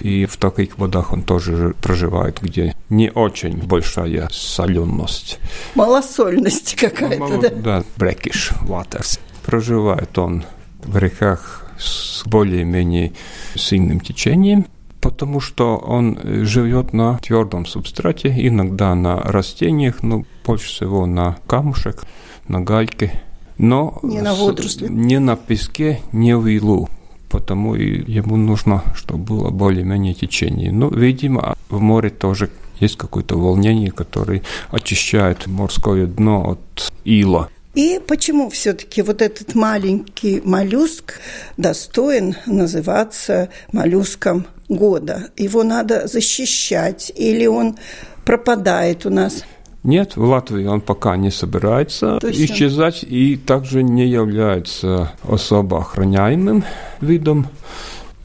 И 0.00 0.26
в 0.26 0.36
таких 0.36 0.78
водах 0.78 1.12
он 1.12 1.22
тоже 1.22 1.74
проживает, 1.82 2.38
где 2.40 2.74
не 2.88 3.10
очень 3.10 3.58
большая 3.58 4.28
соленость. 4.30 5.38
Малосольность 5.74 6.76
какая-то, 6.76 7.18
Мало, 7.18 7.38
да? 7.42 7.48
Да, 7.50 7.84
brackish 7.96 8.52
waters. 8.66 9.18
Проживает 9.44 10.16
он 10.18 10.44
в 10.84 10.96
реках 10.96 11.66
с 11.78 12.22
более-менее 12.26 13.12
сильным 13.54 14.00
течением, 14.00 14.66
потому 15.00 15.40
что 15.40 15.76
он 15.76 16.18
живет 16.44 16.92
на 16.92 17.18
твердом 17.18 17.66
субстрате, 17.66 18.34
иногда 18.36 18.94
на 18.94 19.16
растениях, 19.16 20.02
но 20.02 20.24
больше 20.44 20.68
всего 20.68 21.06
на 21.06 21.38
камушек, 21.46 22.04
на 22.46 22.60
гальке. 22.60 23.22
Но 23.58 23.98
не 24.02 24.20
на 24.20 24.34
водоросли. 24.34 24.88
Не 24.88 25.18
на 25.18 25.36
песке, 25.36 26.00
не 26.12 26.36
в 26.36 26.46
илу. 26.46 26.88
Потому 27.30 27.74
и 27.74 28.10
ему 28.10 28.36
нужно, 28.36 28.82
чтобы 28.94 29.24
было 29.24 29.50
более-менее 29.50 30.14
течение. 30.14 30.72
Ну, 30.72 30.90
видимо, 30.90 31.56
в 31.68 31.80
море 31.80 32.10
тоже 32.10 32.50
есть 32.80 32.96
какое-то 32.96 33.36
волнение, 33.36 33.90
которое 33.90 34.42
очищает 34.70 35.46
морское 35.46 36.06
дно 36.06 36.52
от 36.52 36.92
ила. 37.04 37.48
И 37.74 38.00
почему 38.06 38.50
все-таки 38.50 39.02
вот 39.02 39.22
этот 39.22 39.54
маленький 39.54 40.40
моллюск 40.44 41.20
достоин 41.56 42.34
называться 42.46 43.50
моллюском 43.72 44.46
года? 44.68 45.30
Его 45.36 45.62
надо 45.62 46.08
защищать 46.08 47.12
или 47.14 47.46
он 47.46 47.76
пропадает 48.24 49.06
у 49.06 49.10
нас? 49.10 49.44
Нет, 49.84 50.16
в 50.16 50.24
Латвии 50.24 50.66
он 50.66 50.80
пока 50.80 51.16
не 51.16 51.30
собирается 51.30 52.18
Точно. 52.20 52.44
исчезать 52.44 53.04
и 53.04 53.36
также 53.36 53.82
не 53.82 54.06
является 54.06 55.12
особо 55.22 55.78
охраняемым 55.78 56.64
видом. 57.00 57.46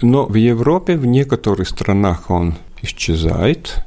Но 0.01 0.25
в 0.25 0.35
Европе, 0.35 0.97
в 0.97 1.05
некоторых 1.05 1.69
странах 1.69 2.29
он 2.29 2.55
исчезает. 2.81 3.85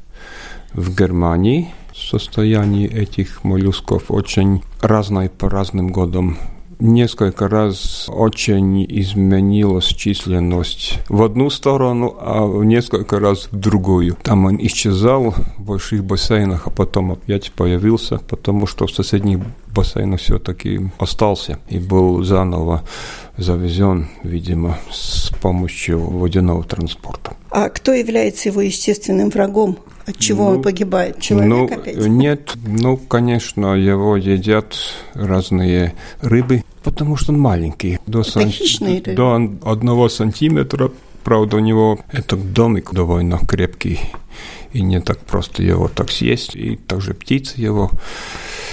В 0.73 0.95
Германии– 0.95 1.75
состояние 1.97 2.89
этих 2.89 3.43
моллюсков 3.45 4.11
очень 4.11 4.63
разное 4.81 5.29
по 5.29 5.49
разным 5.49 5.89
годам. 5.89 6.39
Несколько 6.79 7.49
раз 7.49 8.07
очень 8.09 8.85
изменилась 8.85 9.87
численность 9.87 11.01
в 11.09 11.23
одну 11.23 11.49
сторону, 11.49 12.15
а 12.21 12.47
несколько 12.63 13.19
раз 13.19 13.49
в 13.51 13.57
другую. 13.57 14.19
Там 14.23 14.45
он 14.45 14.59
исчезал 14.61 15.31
в 15.31 15.63
больших 15.63 16.05
бассейнах, 16.05 16.67
а 16.67 16.71
потом 16.71 17.13
опять 17.13 17.51
появился, 17.53 18.19
потому 18.29 18.67
что 18.67 18.87
в 18.87 18.91
соседних 18.91 19.39
бассейнах 19.77 20.21
все-таки 20.21 20.81
остался 20.99 21.59
и 21.69 21.79
был 21.79 22.23
заново 22.25 22.83
завезен, 23.37 24.09
видимо, 24.23 24.79
с 24.91 25.31
помощью 25.41 26.01
водяного 26.01 26.65
транспорта. 26.65 27.37
А 27.51 27.69
кто 27.69 27.93
является 27.93 28.49
его 28.49 28.63
естественным 28.63 29.31
врагом? 29.31 29.79
От 30.07 30.19
чего 30.19 30.45
ну, 30.45 30.51
он 30.57 30.63
погибает? 30.63 31.21
Человек 31.21 31.49
ну, 31.49 31.65
опять? 31.65 32.07
Нет, 32.07 32.55
ну, 32.67 32.97
конечно, 32.97 33.75
его 33.75 34.17
едят 34.17 34.77
разные 35.15 35.95
рыбы, 36.21 36.65
потому 36.83 37.17
что 37.17 37.33
он 37.33 37.41
маленький. 37.41 37.99
До, 38.07 38.23
сан... 38.23 38.49
хищные 38.49 39.03
рыбы. 39.03 39.15
до 39.15 39.71
одного 39.71 40.09
сантиметра. 40.09 40.91
Правда, 41.25 41.57
у 41.57 41.61
него 41.61 41.99
этот 42.13 42.53
домик 42.53 42.93
довольно 42.93 43.39
крепкий, 43.39 43.99
и 44.77 44.83
не 44.83 45.01
так 45.01 45.19
просто 45.21 45.63
его 45.63 45.89
так 45.89 46.11
съесть, 46.11 46.55
и 46.55 46.77
также 46.77 47.15
птицы 47.15 47.55
его 47.61 47.91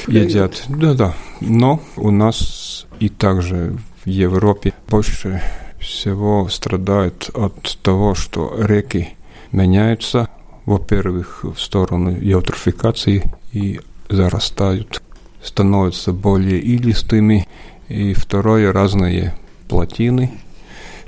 едят. 0.08 0.64
Да-да, 0.68 1.16
но 1.40 1.80
у 1.96 2.12
нас 2.12 2.86
и 3.00 3.08
также 3.08 3.78
в 4.04 4.10
Европе 4.10 4.74
больше 4.90 5.42
всего 5.80 6.50
страдают 6.50 7.30
от 7.34 7.78
того, 7.82 8.16
что 8.16 8.54
реки 8.58 9.16
меняются, 9.54 10.28
во-первых, 10.66 11.44
в 11.44 11.58
сторону 11.58 12.12
еутрофикации 12.12 13.24
и 13.54 13.80
зарастают, 14.10 15.02
становятся 15.42 16.12
более 16.12 16.60
илистыми, 16.60 17.48
и 17.88 18.14
второе, 18.14 18.74
разные 18.74 19.36
плотины, 19.70 20.32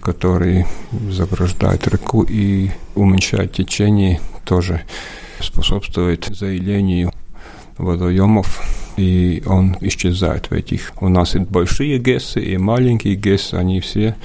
которые 0.05 0.67
заграждают 1.09 1.87
реку 1.87 2.21
и 2.21 2.69
уменьшают 2.93 3.53
течение, 3.53 4.21
тоже 4.43 4.81
способствует 5.41 6.25
заилению 6.29 7.11
водоемов, 7.79 8.61
и 8.97 9.41
он 9.47 9.75
исчезает 9.81 10.51
в 10.51 10.53
этих. 10.53 10.93
У 11.01 11.09
нас 11.09 11.33
и 11.35 11.39
большие 11.39 11.97
ГЭСы, 11.97 12.39
и 12.39 12.55
маленькие 12.57 13.15
ГЭСы, 13.15 13.55
они 13.55 13.79
все 13.79 14.15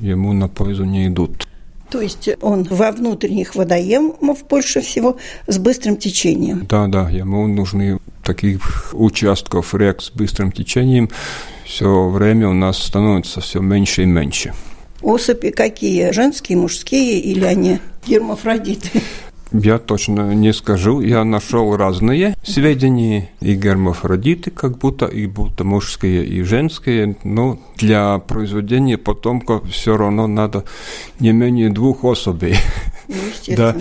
ему 0.00 0.32
на 0.32 0.46
пользу 0.46 0.84
не 0.84 1.08
идут. 1.08 1.48
То 1.90 2.00
есть 2.00 2.28
он 2.40 2.62
во 2.62 2.92
внутренних 2.92 3.56
водоемов 3.56 4.46
больше 4.48 4.82
всего 4.82 5.16
с 5.48 5.58
быстрым 5.58 5.96
течением. 5.96 6.64
Да, 6.68 6.86
да, 6.86 7.10
ему 7.10 7.48
нужны 7.48 7.98
таких 8.22 8.90
участков 8.92 9.74
рек 9.74 10.00
с 10.00 10.10
быстрым 10.10 10.52
течением. 10.52 11.10
Все 11.64 12.08
время 12.08 12.48
у 12.48 12.54
нас 12.54 12.78
становится 12.78 13.40
все 13.40 13.60
меньше 13.60 14.04
и 14.04 14.06
меньше. 14.06 14.54
Особи 15.02 15.50
какие? 15.50 16.10
Женские, 16.12 16.58
мужские 16.58 17.18
или 17.20 17.44
они 17.44 17.78
гермафродиты? 18.06 19.02
Я 19.52 19.78
точно 19.78 20.34
не 20.34 20.52
скажу. 20.54 21.00
Я 21.00 21.24
нашел 21.24 21.76
разные 21.76 22.36
сведения 22.42 23.30
и 23.40 23.54
гермафродиты, 23.54 24.50
как 24.50 24.78
будто 24.78 25.06
и 25.06 25.26
будто 25.26 25.64
мужские 25.64 26.24
и 26.24 26.42
женские. 26.42 27.16
Но 27.22 27.58
для 27.76 28.18
произведения 28.18 28.96
потомка 28.96 29.60
все 29.66 29.96
равно 29.96 30.26
надо 30.26 30.64
не 31.20 31.32
менее 31.32 31.68
двух 31.68 32.04
особей. 32.04 32.56
Ну, 33.08 33.14
да. 33.56 33.76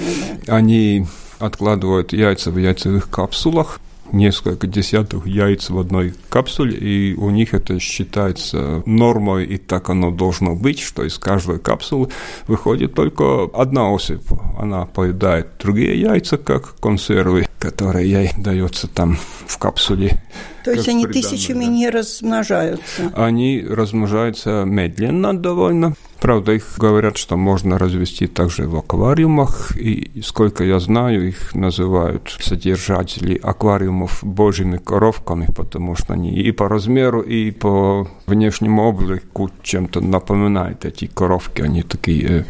да. 0.46 0.56
Они 0.56 1.06
откладывают 1.40 2.12
яйца 2.12 2.52
в 2.52 2.58
яйцевых 2.58 3.10
капсулах 3.10 3.80
несколько 4.12 4.68
десятков 4.68 5.26
яиц 5.26 5.70
в 5.70 5.80
одной 5.80 6.14
капсуле, 6.30 6.78
и 6.78 7.16
у 7.16 7.30
них 7.30 7.54
это 7.54 7.80
считается 7.80 8.84
нормой, 8.86 9.46
и 9.46 9.58
так 9.58 9.90
оно 9.90 10.12
должно 10.12 10.56
быть, 10.56 10.80
что 10.80 11.04
из 11.04 11.18
каждой 11.18 11.60
капсулы 11.60 12.10
выходит 12.48 12.94
только 12.94 13.50
одна 13.54 13.92
особь. 13.92 14.22
Она 14.58 14.86
поедает 14.86 15.48
другие 15.60 16.00
яйца, 16.00 16.38
как 16.38 16.76
консервы, 16.80 17.48
которые 17.60 18.10
ей 18.10 18.32
дается 18.38 18.88
там 18.88 19.18
в 19.48 19.58
капсуле. 19.58 20.22
То 20.64 20.72
есть 20.72 20.88
они 20.88 21.08
тысячами 21.08 21.66
да. 21.66 21.72
не 21.72 21.90
размножаются? 21.90 23.12
Они 23.16 23.66
размножаются 23.68 24.64
медленно 24.66 25.38
довольно. 25.38 25.96
Правда, 26.22 26.52
их 26.52 26.76
говорят, 26.78 27.18
что 27.18 27.36
можно 27.36 27.80
развести 27.80 28.28
также 28.28 28.68
в 28.68 28.76
аквариумах, 28.78 29.76
и 29.76 30.22
сколько 30.24 30.64
я 30.64 30.80
знаю, 30.80 31.28
их 31.28 31.56
называют 31.56 32.38
содержатели 32.40 33.36
аквариумов 33.42 34.20
божьими 34.22 34.78
коровками, 34.78 35.48
потому 35.48 35.96
что 35.96 36.14
они 36.14 36.32
и 36.32 36.52
по 36.52 36.70
размеру, 36.70 37.22
и 37.22 37.50
по 37.50 38.08
внешнему 38.28 38.84
облику 38.84 39.50
чем-то 39.64 40.00
напоминают 40.00 40.86
эти 40.86 41.08
коровки, 41.08 41.64
они 41.64 41.82
такие 41.82 42.46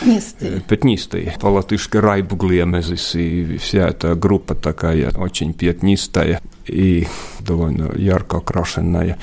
пятнистые, 0.00 0.56
э, 0.56 0.60
пятнистые. 0.60 1.36
по-латышски 1.38 1.98
райбуглиемезис, 1.98 3.16
и 3.16 3.58
вся 3.58 3.88
эта 3.88 4.14
группа 4.14 4.54
такая 4.54 5.10
очень 5.14 5.52
пятнистая 5.52 6.40
и 6.66 7.06
довольно 7.40 7.92
ярко 7.96 8.38
окрашенная. 8.38 9.18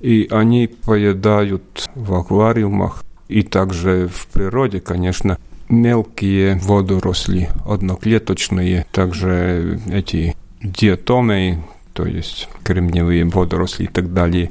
И 0.00 0.28
они 0.30 0.66
поедают 0.66 1.88
в 1.94 2.14
аквариумах 2.14 3.04
и 3.28 3.42
также 3.42 4.08
в 4.08 4.26
природе, 4.28 4.80
конечно, 4.80 5.38
мелкие 5.68 6.58
водоросли, 6.62 7.48
одноклеточные, 7.66 8.86
также 8.92 9.80
эти 9.90 10.36
диатомы, 10.62 11.62
то 11.92 12.06
есть 12.06 12.48
кремниевые 12.64 13.24
водоросли 13.24 13.84
и 13.84 13.88
так 13.88 14.12
далее. 14.12 14.50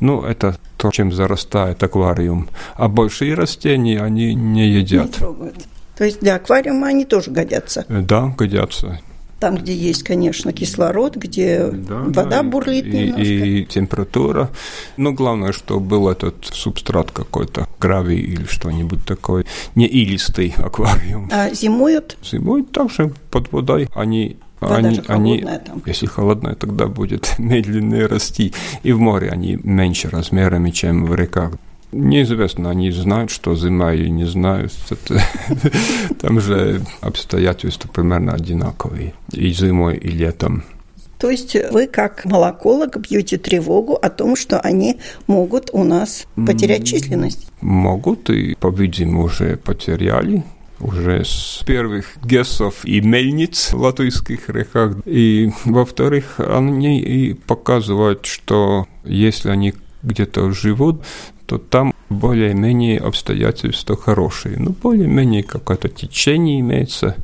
Ну, 0.00 0.22
это 0.22 0.56
то, 0.76 0.90
чем 0.90 1.12
зарастает 1.12 1.82
аквариум. 1.82 2.48
А 2.74 2.88
большие 2.88 3.34
растения 3.34 4.00
они 4.00 4.34
не 4.34 4.68
едят. 4.68 5.06
Не 5.06 5.12
трогают. 5.12 5.64
То 5.96 6.04
есть 6.04 6.20
для 6.20 6.36
аквариума 6.36 6.88
они 6.88 7.04
тоже 7.04 7.30
годятся? 7.30 7.84
Да, 7.88 8.34
годятся 8.36 9.00
там, 9.42 9.56
где 9.56 9.74
есть, 9.74 10.04
конечно, 10.04 10.52
кислород, 10.52 11.16
где 11.16 11.66
да, 11.66 11.96
вода 11.96 12.24
да, 12.24 12.42
бурлит 12.44 12.86
и, 12.86 12.90
немножко. 12.90 13.22
И 13.22 13.64
температура. 13.64 14.50
Но 14.96 15.10
главное, 15.10 15.50
что 15.50 15.80
был 15.80 16.08
этот 16.08 16.46
субстрат 16.52 17.10
какой-то, 17.10 17.66
гравий 17.80 18.20
или 18.20 18.44
что-нибудь 18.44 19.04
такое, 19.04 19.44
не 19.74 19.86
илистый 19.86 20.54
аквариум. 20.56 21.28
А 21.32 21.50
зимуют? 21.52 22.16
Зимуют 22.22 22.70
также 22.70 23.12
под 23.32 23.50
водой. 23.50 23.88
Они 23.96 24.36
да, 24.60 24.76
они, 24.76 25.02
они, 25.08 25.40
там. 25.40 25.82
если 25.86 26.06
холодная, 26.06 26.54
тогда 26.54 26.86
будет 26.86 27.34
медленнее 27.38 28.06
расти. 28.06 28.52
И 28.84 28.92
в 28.92 29.00
море 29.00 29.28
они 29.28 29.58
меньше 29.64 30.08
размерами, 30.08 30.70
чем 30.70 31.04
в 31.04 31.16
реках. 31.16 31.54
Неизвестно, 31.92 32.70
они 32.70 32.90
знают, 32.90 33.30
что 33.30 33.54
зима 33.54 33.92
или 33.92 34.08
не 34.08 34.24
знают. 34.24 34.72
Это, 34.90 35.22
там 36.20 36.40
же 36.40 36.82
обстоятельства 37.02 37.88
примерно 37.88 38.32
одинаковые. 38.32 39.14
И 39.32 39.50
зимой, 39.50 39.96
и 39.98 40.08
летом. 40.08 40.64
То 41.18 41.30
есть 41.30 41.54
вы, 41.70 41.86
как 41.86 42.24
молоколог, 42.24 42.96
бьете 42.98 43.36
тревогу 43.38 43.94
о 43.94 44.10
том, 44.10 44.34
что 44.34 44.58
они 44.58 44.98
могут 45.28 45.70
у 45.72 45.84
нас 45.84 46.26
потерять 46.34 46.84
численность? 46.84 47.46
Могут, 47.60 48.28
и, 48.30 48.56
по-видимому, 48.56 49.24
уже 49.24 49.56
потеряли 49.56 50.42
уже 50.80 51.24
с 51.24 51.62
первых 51.64 52.16
гесов 52.24 52.84
и 52.84 53.00
мельниц 53.00 53.72
в 53.72 53.80
латвийских 53.80 54.48
реках. 54.48 54.96
И, 55.04 55.52
во-вторых, 55.64 56.40
они 56.40 57.00
и 57.00 57.34
показывают, 57.34 58.26
что 58.26 58.88
если 59.04 59.50
они 59.50 59.74
где-то 60.02 60.50
живут, 60.50 61.04
то 61.52 61.58
там 61.58 61.94
более-менее 62.08 62.98
обстоятельства 62.98 63.94
хорошие. 63.94 64.56
Ну, 64.58 64.70
более-менее 64.70 65.42
какое-то 65.42 65.90
течение 65.90 66.60
имеется, 66.60 67.16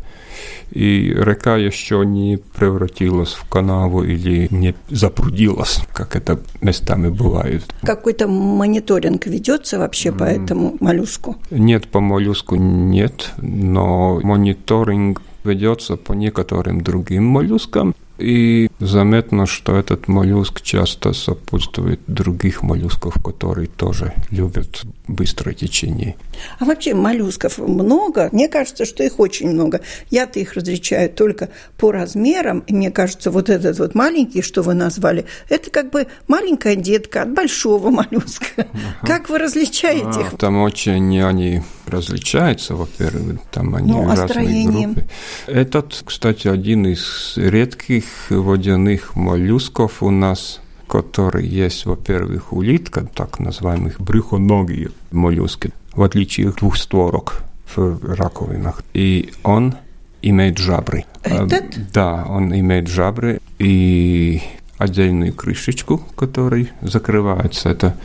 и 0.71 1.15
река 1.17 1.57
еще 1.57 2.05
не 2.05 2.37
превратилась 2.37 3.33
в 3.33 3.49
канаву 3.49 4.05
или 4.05 4.49
не 4.51 4.75
запрудилась, 4.91 5.81
как 5.95 6.15
это 6.15 6.41
местами 6.61 7.09
бывает. 7.09 7.63
Какой-то 7.83 8.29
мониторинг 8.29 9.27
ведется 9.27 9.79
вообще 9.79 10.13
по 10.13 10.25
этому 10.25 10.77
моллюску? 10.81 11.37
Нет, 11.51 11.89
по 11.89 12.01
моллюску 12.01 12.57
нет, 12.57 13.31
но 13.39 14.21
мониторинг 14.23 15.23
ведется 15.43 15.97
по 15.97 16.13
некоторым 16.13 16.83
другим 16.83 17.25
моллюскам. 17.25 17.95
И 18.19 18.69
заметно, 18.81 19.47
что 19.47 19.77
этот 19.77 20.09
моллюск 20.09 20.61
часто 20.61 21.13
сопутствует 21.13 22.01
других 22.09 22.63
моллюсков, 22.63 23.15
которые 23.23 23.69
тоже 23.69 24.13
любят 24.31 24.83
быстрое 25.07 25.55
течение. 25.55 26.17
А 26.59 26.65
вообще 26.65 26.95
моллюсков 26.95 27.59
много? 27.59 28.29
Мне 28.33 28.49
кажется, 28.49 28.85
что 28.85 29.05
их 29.05 29.21
очень 29.21 29.51
много. 29.51 29.81
Я-то 30.11 30.41
их 30.41 30.55
различаю 30.55 31.11
только 31.11 31.51
по 31.77 31.93
размерам. 31.93 32.61
И 32.67 32.75
мне 32.75 32.91
кажется, 32.91 33.31
вот 33.31 33.49
этот 33.49 33.79
вот 33.79 33.95
маленький, 33.95 34.43
что 34.43 34.63
вы 34.63 34.75
назвали, 34.75 35.25
это 35.49 35.71
как 35.71 35.91
бы 35.91 36.09
маленькая 36.27 36.75
детка 36.75 37.23
от 37.23 37.33
большого 37.33 37.91
моллюска. 37.91 38.47
Ага. 38.57 38.67
Как 39.03 39.29
вы 39.29 39.39
различаете 39.39 40.09
а, 40.17 40.21
их? 40.23 40.39
Там 40.39 40.61
очень 40.61 41.23
они 41.23 41.63
различаются, 41.87 42.75
во-первых, 42.75 43.41
там 43.51 43.75
они 43.75 43.93
ну, 43.93 44.09
разные 44.09 44.67
группы. 44.67 45.07
Этот, 45.47 46.03
кстати, 46.05 46.49
один 46.49 46.87
из 46.87 47.35
редких 47.37 48.08
водяных 48.31 49.17
моллюсков 49.17 50.03
у 50.03 50.11
нас, 50.11 50.61
который 50.87 51.47
есть, 51.47 51.87
во-первых, 51.87 52.53
улитка, 52.53 53.07
так 53.15 53.39
называемых 53.39 54.01
брюхоногие 54.01 54.91
моллюски, 55.11 55.73
в 55.93 56.03
отличие 56.03 56.49
от 56.49 56.57
двух 56.57 56.77
створок 56.77 57.43
в 57.75 58.15
раковинах. 58.15 58.83
И 58.95 59.33
он 59.43 59.75
имеет 60.23 60.59
жабры. 60.59 61.05
Этот? 61.23 61.93
Да, 61.93 62.25
он 62.29 62.55
имеет 62.59 62.89
жабры 62.89 63.41
и 63.59 64.43
отдельную 64.79 65.35
крышечку, 65.35 65.99
которой 66.17 66.71
закрывается. 66.81 67.69
Это, 67.69 67.97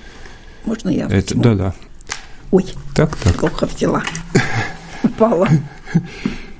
Можно 0.65 0.89
я 0.89 1.07
это, 1.07 1.37
Да, 1.37 1.55
да. 1.55 1.73
Ой, 2.51 2.65
так, 2.93 3.15
так. 3.17 3.35
плохо 3.37 3.65
взяла. 3.65 4.03
Упала 5.03 5.47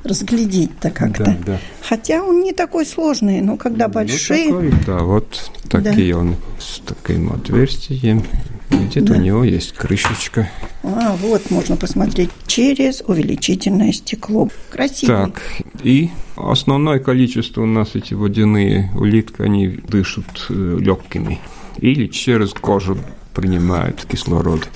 разглядеть-то 0.04 0.90
как-то. 0.90 1.24
Да, 1.24 1.38
да. 1.46 1.60
Хотя 1.82 2.24
он 2.24 2.42
не 2.42 2.54
такой 2.54 2.86
сложный, 2.86 3.42
но 3.42 3.58
когда 3.58 3.88
ну, 3.88 3.94
большие... 3.94 4.46
Такой, 4.46 4.74
да, 4.86 4.98
вот 5.00 5.52
такие 5.70 6.14
да. 6.14 6.20
он 6.20 6.36
с 6.60 6.80
таким 6.80 7.32
отверстием. 7.32 8.24
Где-то 8.70 9.14
да. 9.14 9.20
у 9.20 9.22
него 9.22 9.44
есть 9.44 9.74
крышечка. 9.74 10.50
А, 10.84 11.16
вот 11.16 11.52
можно 11.52 11.78
посмотреть 11.78 12.32
через 12.48 13.02
увеличительное 13.06 13.92
стекло. 13.92 14.50
Красиво. 14.72 15.26
Так, 15.26 15.42
и 15.84 16.10
основное 16.36 17.00
количество 17.00 17.62
у 17.62 17.66
нас 17.66 17.92
эти 17.94 18.14
водяные 18.14 18.92
улитки, 18.96 19.42
они 19.42 19.68
дышат 19.68 20.48
э, 20.50 20.78
легкими 20.80 21.40
или 21.78 22.08
через 22.08 22.52
кожу 22.54 22.98
принимают 23.34 24.06
кислород. 24.06 24.68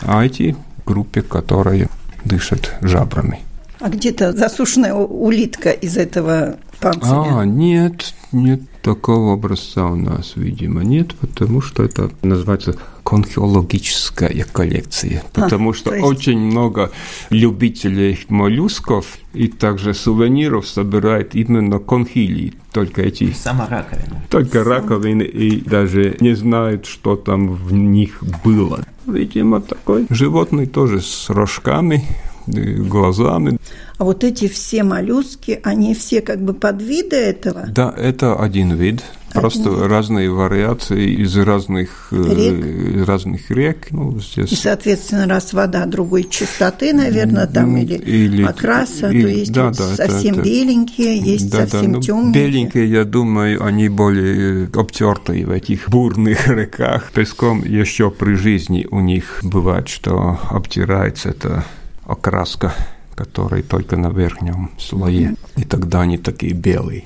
А 0.00 0.24
эти 0.24 0.56
группы, 0.84 1.22
которые 1.22 1.88
дышат 2.24 2.76
жабрами. 2.80 3.45
А 3.86 3.88
где-то 3.88 4.32
засушенная 4.32 4.94
улитка 4.94 5.70
из 5.70 5.96
этого 5.96 6.56
панциря? 6.80 7.38
А, 7.38 7.44
нет, 7.44 8.14
нет 8.32 8.62
такого 8.82 9.34
образца 9.34 9.86
у 9.86 9.94
нас, 9.94 10.32
видимо, 10.34 10.82
нет, 10.82 11.14
потому 11.14 11.60
что 11.60 11.84
это 11.84 12.10
называется 12.22 12.74
конхиологическая 13.04 14.44
коллекция, 14.52 15.22
а, 15.36 15.40
потому 15.42 15.70
а, 15.70 15.74
что 15.74 15.94
есть... 15.94 16.04
очень 16.04 16.36
много 16.36 16.90
любителей 17.30 18.18
моллюсков 18.28 19.06
и 19.32 19.46
также 19.46 19.94
сувениров 19.94 20.66
собирает 20.66 21.36
именно 21.36 21.78
конхилии, 21.78 22.54
только 22.72 23.02
эти... 23.02 23.30
Сама 23.34 23.68
раковина. 23.68 24.20
Только 24.30 24.64
Сам... 24.64 24.72
раковины 24.72 25.22
и 25.22 25.60
даже 25.60 26.16
не 26.18 26.34
знают, 26.34 26.86
что 26.86 27.14
там 27.14 27.52
в 27.52 27.72
них 27.72 28.20
было. 28.44 28.80
Видимо, 29.06 29.60
такой 29.60 30.08
животный 30.10 30.66
тоже 30.66 31.00
с 31.00 31.30
рожками, 31.30 32.04
глазами. 32.46 33.58
А 33.98 34.04
вот 34.04 34.24
эти 34.24 34.46
все 34.46 34.82
моллюски, 34.82 35.58
они 35.62 35.94
все 35.94 36.20
как 36.20 36.42
бы 36.42 36.52
подвиды 36.52 37.16
этого? 37.16 37.66
Да, 37.68 37.94
это 37.96 38.36
один 38.36 38.74
вид. 38.74 39.02
Один 39.30 39.40
просто 39.40 39.70
вид. 39.70 39.78
разные 39.86 40.30
вариации 40.30 41.22
из 41.22 41.34
разных 41.36 42.08
э, 42.10 42.16
рек. 42.16 43.06
разных 43.06 43.50
рек. 43.50 43.88
Ну, 43.90 44.20
здесь... 44.20 44.52
И, 44.52 44.54
соответственно, 44.54 45.26
раз 45.26 45.54
вода 45.54 45.86
другой 45.86 46.24
чистоты, 46.24 46.92
наверное, 46.92 47.46
там 47.46 47.72
ну, 47.72 47.78
или, 47.78 47.94
или 47.94 48.42
окраса, 48.42 49.08
или, 49.08 49.22
то 49.22 49.28
есть 49.28 49.52
да, 49.52 49.68
вот 49.68 49.78
да, 49.78 49.96
совсем 49.96 50.34
это, 50.34 50.44
беленькие, 50.44 51.18
есть 51.18 51.50
да, 51.50 51.66
совсем 51.66 52.00
да, 52.00 52.12
ну. 52.14 52.32
Беленькие, 52.32 52.90
я 52.90 53.04
думаю, 53.04 53.64
они 53.64 53.88
более 53.88 54.68
обтертые 54.74 55.46
в 55.46 55.50
этих 55.50 55.88
бурных 55.88 56.48
реках. 56.48 57.10
Песком 57.12 57.64
еще 57.64 58.10
при 58.10 58.34
жизни 58.34 58.86
у 58.90 59.00
них 59.00 59.40
бывает, 59.42 59.88
что 59.88 60.38
обтирается 60.50 61.30
это 61.30 61.64
окраска, 62.06 62.74
которая 63.14 63.62
только 63.62 63.96
на 63.96 64.08
верхнем 64.08 64.70
слое, 64.78 65.36
и 65.56 65.64
тогда 65.64 66.02
они 66.02 66.18
такие 66.18 66.52
белые. 66.52 67.04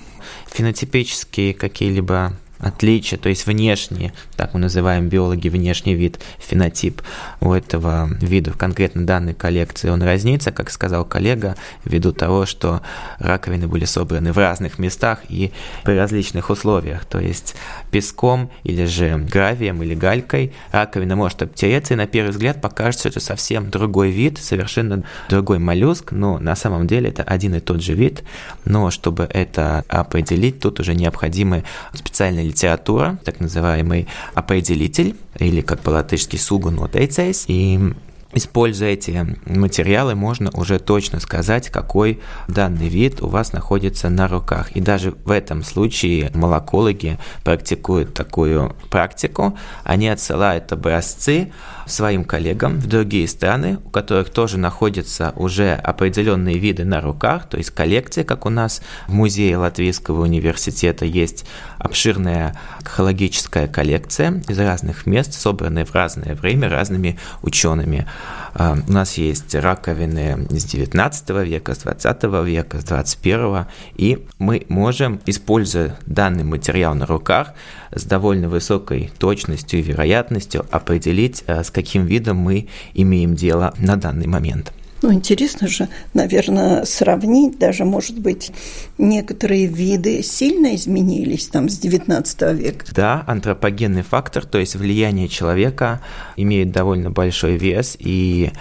Фенотипические 0.49 1.55
какие-либо 1.55 2.35
отличия, 2.61 3.19
то 3.19 3.29
есть 3.29 3.47
внешние, 3.47 4.13
так 4.37 4.55
мы 4.55 4.61
называем 4.61 5.09
биологи 5.09 5.49
внешний 5.49 5.95
вид, 5.95 6.21
фенотип 6.39 7.03
у 7.41 7.53
этого 7.53 8.11
вида, 8.21 8.53
конкретно 8.53 9.07
данной 9.07 9.35
коллекции, 9.35 9.89
он 9.89 10.03
разнится, 10.03 10.53
как 10.53 10.71
сказал 10.71 11.05
коллега, 11.05 11.57
ввиду 11.85 12.13
того, 12.13 12.47
что 12.47 12.83
раковины 13.19 13.67
были 13.67 13.85
собраны 13.85 14.33
в 14.33 14.39
разных 14.39 14.79
местах 14.79 15.21
и 15.29 15.53
при 15.85 15.95
различных 15.95 16.51
условиях, 16.51 17.05
то 17.07 17.19
есть 17.19 17.55
песком 17.91 18.51
или 18.63 18.85
же 18.85 19.17
гравием 19.17 19.83
или 19.83 19.95
галькой 19.95 20.53
раковина 20.71 21.17
может 21.17 21.43
обтереться, 21.43 21.95
и 21.95 21.97
на 21.97 22.07
первый 22.07 22.31
взгляд 22.31 22.61
покажется, 22.61 23.01
что 23.01 23.09
это 23.09 23.21
совсем 23.21 23.71
другой 23.71 24.11
вид, 24.11 24.39
совершенно 24.39 25.03
другой 25.29 25.59
моллюск, 25.59 26.13
но 26.13 26.39
на 26.39 26.55
самом 26.57 26.87
деле 26.87 27.09
это 27.09 27.23
один 27.23 27.55
и 27.55 27.61
тот 27.61 27.83
же 27.83 27.95
вид, 27.95 28.23
но 28.65 28.91
чтобы 28.91 29.29
это 29.33 29.85
определить, 29.89 30.61
тут 30.61 30.81
уже 30.81 30.95
необходимы 30.95 31.65
специальные 31.95 32.50
литература, 32.51 33.19
так 33.25 33.41
называемый 33.41 34.07
определитель, 34.35 35.17
или 35.39 35.61
как 35.61 35.81
по-латышски 35.81 36.37
сугу 36.37 36.71
нотейцейс, 36.71 37.45
и 37.49 37.95
Используя 38.33 38.91
эти 38.91 39.27
материалы, 39.45 40.15
можно 40.15 40.51
уже 40.53 40.79
точно 40.79 41.19
сказать, 41.19 41.69
какой 41.69 42.21
данный 42.47 42.89
вид 42.89 43.21
у 43.23 43.27
вас 43.27 43.53
находится 43.53 44.09
на 44.09 44.29
руках. 44.29 44.71
И 44.73 44.81
даже 44.81 45.11
в 45.25 45.33
этом 45.33 45.65
случае 45.65 46.31
молокологи 46.33 47.19
практикуют 47.43 48.15
такую 48.15 48.77
практику. 48.89 49.59
Они 49.83 50.09
отсылают 50.09 50.71
образцы 50.71 51.53
своим 51.91 52.25
коллегам 52.25 52.79
в 52.79 52.87
другие 52.87 53.27
страны, 53.29 53.79
у 53.85 53.91
которых 53.91 54.31
тоже 54.31 54.59
находятся 54.59 55.33
уже 55.37 55.75
определенные 55.75 56.59
виды 56.59 56.85
на 56.85 57.01
руках, 57.01 57.49
то 57.49 57.57
есть 57.57 57.71
коллекция, 57.71 58.25
как 58.25 58.47
у 58.47 58.51
нас 58.51 58.83
в 59.07 59.13
музее 59.13 59.57
Латвийского 59.57 60.23
университета 60.23 61.05
есть 61.05 61.47
обширная 61.79 62.59
археологическая 62.81 63.69
коллекция 63.69 64.43
из 64.49 64.59
разных 64.59 65.07
мест, 65.07 65.35
собранная 65.35 65.85
в 65.85 65.95
разное 65.95 66.35
время 66.35 66.69
разными 66.69 67.19
учеными. 67.43 68.07
А, 68.55 68.77
у 68.87 68.93
нас 68.93 69.19
есть 69.19 69.55
раковины 69.55 70.47
с 70.51 70.65
19 70.65 71.31
века, 71.45 71.75
с 71.75 71.79
20 71.79 72.23
века, 72.45 72.81
с 72.81 72.85
21, 72.85 73.67
и 73.97 74.25
мы 74.39 74.67
можем, 74.69 75.21
используя 75.27 75.99
данный 76.07 76.45
материал 76.45 76.95
на 76.95 77.07
руках, 77.07 77.55
с 77.93 78.05
довольно 78.05 78.49
высокой 78.49 79.11
точностью 79.19 79.81
и 79.81 79.83
вероятностью 79.83 80.67
определить, 80.71 81.45
а, 81.47 81.63
с 81.65 81.71
каким 81.71 82.07
видом 82.07 82.39
мы 82.39 82.69
имеем 82.95 83.35
дело 83.35 83.75
на 83.79 83.97
данный 83.97 84.27
момент. 84.27 84.73
Ну, 85.03 85.13
интересно 85.13 85.67
же, 85.67 85.89
наверное, 86.13 86.85
сравнить 86.85 87.59
даже, 87.59 87.85
может 87.85 88.19
быть, 88.19 88.53
некоторые 88.99 89.67
виды 89.67 90.23
сильно 90.23 90.75
изменились 90.75 91.47
там 91.47 91.69
с 91.71 91.81
XIX 91.81 92.55
века. 92.55 92.87
Да, 92.93 93.25
антропогенный 93.27 94.03
фактор, 94.03 94.45
то 94.45 94.59
есть 94.59 94.77
влияние 94.77 95.29
человека 95.29 96.01
имеет 96.37 96.71
довольно 96.71 97.11
большой 97.11 97.57
вес, 97.57 97.97
и 97.99 98.53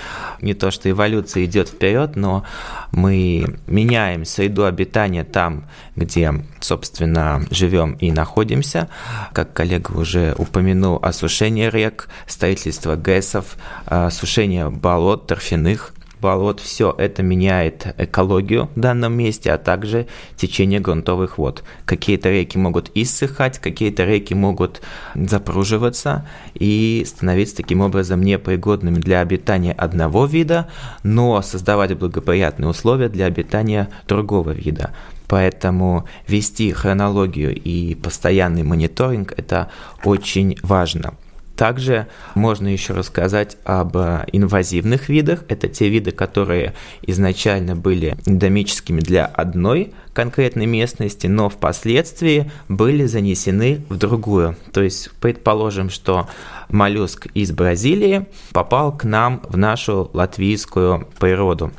не 0.42 0.54
то, 0.54 0.72
что 0.72 0.90
эволюция 0.90 1.44
идет 1.44 1.68
вперед, 1.68 2.16
но 2.16 2.46
мы 2.94 3.58
меняем 3.68 4.24
среду 4.24 4.66
обитания 4.66 5.26
там, 5.26 5.66
где, 5.98 6.34
собственно, 6.62 7.46
живем 7.52 7.94
и 7.94 8.12
находимся. 8.12 8.88
Как 9.34 9.52
коллега 9.54 9.92
уже 9.92 10.36
упомянул, 10.38 11.00
осушение 11.02 11.70
рек, 11.70 12.08
строительство 12.28 12.96
ГЭСов, 12.96 13.58
осушение 13.86 14.70
болот, 14.70 15.28
торфяных 15.28 15.94
болот, 16.22 16.60
все 16.60 16.94
это 16.98 17.24
меняет 17.24 17.94
экологию 17.98 18.70
в 18.76 18.80
данном 18.80 19.14
месте, 19.14 19.52
а 19.52 19.58
также 19.58 20.08
течение 20.36 20.80
грунтовых 20.80 21.38
вод. 21.38 21.64
Какие-то 21.86 22.30
реки 22.30 22.58
могут 22.58 22.92
иссыхать, 22.96 23.60
какие-то 23.60 24.06
реки 24.06 24.34
могут 24.34 24.82
запруживаться 25.16 26.28
и 26.54 27.06
становиться 27.08 27.58
таким 27.58 27.82
образом 27.82 28.22
непригодными 28.22 29.00
для 29.00 29.22
обитания 29.22 29.74
одного 29.74 30.26
вида, 30.26 30.70
но 31.04 31.42
создавать 31.42 31.98
благоприятные 31.98 32.70
условия 32.70 33.10
для 33.10 33.26
обитания 33.26 33.90
другого 34.08 34.52
вида. 34.52 34.92
Поэтому 35.28 36.08
вести 36.28 36.72
хронологию 36.72 37.56
и 37.56 37.94
постоянный 37.94 38.64
мониторинг– 38.64 39.34
это 39.38 39.70
очень 40.04 40.58
важно. 40.64 41.14
Также 41.60 42.08
можно 42.36 42.70
еще 42.70 42.94
рассказать 42.94 43.58
об 43.66 43.98
э, 43.98 44.24
инвазивных 44.32 45.10
видах. 45.10 45.44
Это 45.50 45.68
те 45.68 45.90
виды, 45.90 46.12
которые 46.12 46.74
изначально 47.02 47.76
были 47.76 48.16
эндемическими 48.26 49.02
для 49.02 49.26
одной 49.26 49.92
конкретной 50.14 50.68
местности, 50.68 51.28
но 51.28 51.50
впоследствии 51.50 52.50
были 52.70 53.08
занесены 53.08 53.82
в 53.90 53.98
другую. 53.98 54.56
То 54.72 54.82
есть 54.82 55.12
предположим, 55.20 55.90
что 55.90 56.30
моллюск 56.70 57.28
из 57.34 57.52
Бразилии 57.52 58.26
попал 58.54 58.96
к 58.96 59.04
нам 59.04 59.42
в 59.44 59.58
нашу 59.58 60.10
латвийскую 60.14 61.10
природу. 61.20 61.74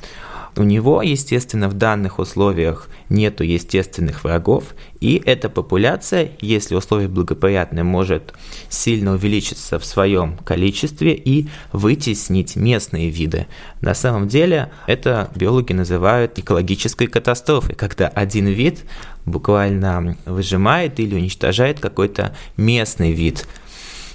У 0.56 0.62
него, 0.62 1.00
естественно, 1.02 1.68
в 1.68 1.74
данных 1.74 2.18
условиях 2.18 2.88
нету 3.08 3.44
естественных 3.44 4.24
врагов, 4.24 4.74
и 5.00 5.22
эта 5.24 5.48
популяция, 5.48 6.32
если 6.40 6.74
условия 6.74 7.08
благоприятные, 7.08 7.84
может 7.84 8.34
сильно 8.68 9.12
увеличиться 9.12 9.78
в 9.78 9.84
своем 9.84 10.36
количестве 10.38 11.14
и 11.14 11.48
вытеснить 11.72 12.56
местные 12.56 13.10
виды. 13.10 13.46
На 13.80 13.94
самом 13.94 14.28
деле 14.28 14.70
это 14.86 15.30
биологи 15.34 15.72
называют 15.72 16.38
экологической 16.38 17.06
катастрофой, 17.06 17.74
когда 17.74 18.08
один 18.08 18.46
вид 18.46 18.84
буквально 19.24 20.16
выжимает 20.26 20.98
или 20.98 21.14
уничтожает 21.14 21.80
какой-то 21.80 22.36
местный 22.56 23.12
вид 23.12 23.46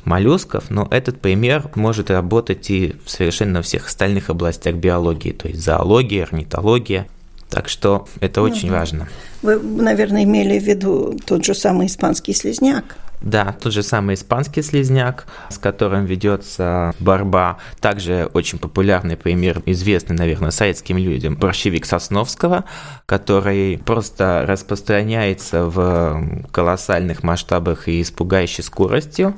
моллюсков, 0.06 0.70
но 0.70 0.88
этот 0.92 1.20
пример 1.20 1.70
может 1.76 2.10
работать 2.10 2.70
и 2.70 2.96
в 3.04 3.10
совершенно 3.10 3.62
всех 3.62 3.88
остальных 3.88 4.30
областях 4.30 4.76
биологии, 4.76 5.32
то 5.32 5.48
есть 5.48 5.64
зоология, 5.64 6.24
орнитология. 6.24 7.08
Так 7.50 7.70
что 7.70 8.08
это 8.22 8.42
ну, 8.42 8.48
очень 8.48 8.72
важно. 8.72 9.08
Вы, 9.42 9.60
наверное, 9.60 10.24
имели 10.24 10.60
в 10.60 10.64
виду 10.64 11.18
тот 11.26 11.46
же 11.46 11.54
самый 11.54 11.88
испанский 11.88 12.34
слезняк. 12.34 12.84
Да, 13.22 13.56
тот 13.60 13.74
же 13.74 13.82
самый 13.82 14.16
испанский 14.16 14.62
слезняк, 14.62 15.26
с 15.50 15.58
которым 15.58 16.06
ведется 16.06 16.94
борьба. 17.00 17.58
Также 17.80 18.30
очень 18.34 18.60
популярный 18.60 19.18
пример, 19.18 19.62
известный, 19.66 20.16
наверное, 20.16 20.52
советским 20.52 20.98
людям, 20.98 21.36
борщевик 21.36 21.86
Сосновского, 21.86 22.66
который 23.06 23.80
просто 23.80 24.46
распространяется 24.48 25.66
в 25.66 26.46
колоссальных 26.52 27.24
масштабах 27.24 27.88
и 27.88 28.04
с 28.04 28.12
пугающей 28.12 28.64
скоростью. 28.64 29.36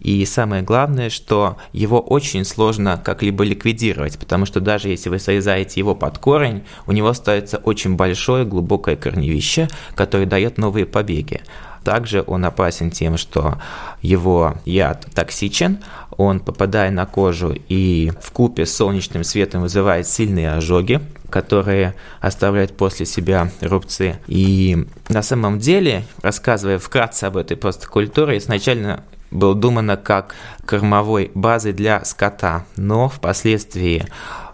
И 0.00 0.24
самое 0.24 0.62
главное, 0.62 1.10
что 1.10 1.56
его 1.72 2.00
очень 2.00 2.44
сложно 2.44 3.00
как-либо 3.02 3.44
ликвидировать, 3.44 4.18
потому 4.18 4.46
что 4.46 4.60
даже 4.60 4.88
если 4.88 5.08
вы 5.08 5.18
срезаете 5.18 5.80
его 5.80 5.94
под 5.94 6.18
корень, 6.18 6.64
у 6.86 6.92
него 6.92 7.08
остается 7.08 7.58
очень 7.58 7.96
большое 7.96 8.44
глубокое 8.44 8.96
корневище, 8.96 9.68
которое 9.94 10.26
дает 10.26 10.58
новые 10.58 10.86
побеги. 10.86 11.40
Также 11.86 12.24
он 12.26 12.44
опасен 12.44 12.90
тем, 12.90 13.16
что 13.16 13.58
его 14.02 14.56
яд 14.64 15.06
токсичен, 15.14 15.78
он, 16.16 16.40
попадая 16.40 16.90
на 16.90 17.06
кожу 17.06 17.54
и 17.68 18.10
в 18.20 18.32
купе 18.32 18.66
с 18.66 18.74
солнечным 18.74 19.22
светом 19.22 19.62
вызывает 19.62 20.08
сильные 20.08 20.52
ожоги, 20.52 21.00
которые 21.30 21.94
оставляют 22.20 22.76
после 22.76 23.06
себя 23.06 23.52
рубцы. 23.60 24.18
И 24.26 24.86
на 25.08 25.22
самом 25.22 25.60
деле, 25.60 26.04
рассказывая 26.22 26.78
вкратце 26.78 27.24
об 27.24 27.36
этой 27.36 27.56
просто 27.56 27.86
культуре, 27.86 28.38
изначально 28.38 29.04
был 29.36 29.54
думано 29.54 29.96
как 29.96 30.34
кормовой 30.64 31.30
базой 31.34 31.72
для 31.72 32.04
скота, 32.04 32.64
но 32.76 33.08
впоследствии 33.08 34.06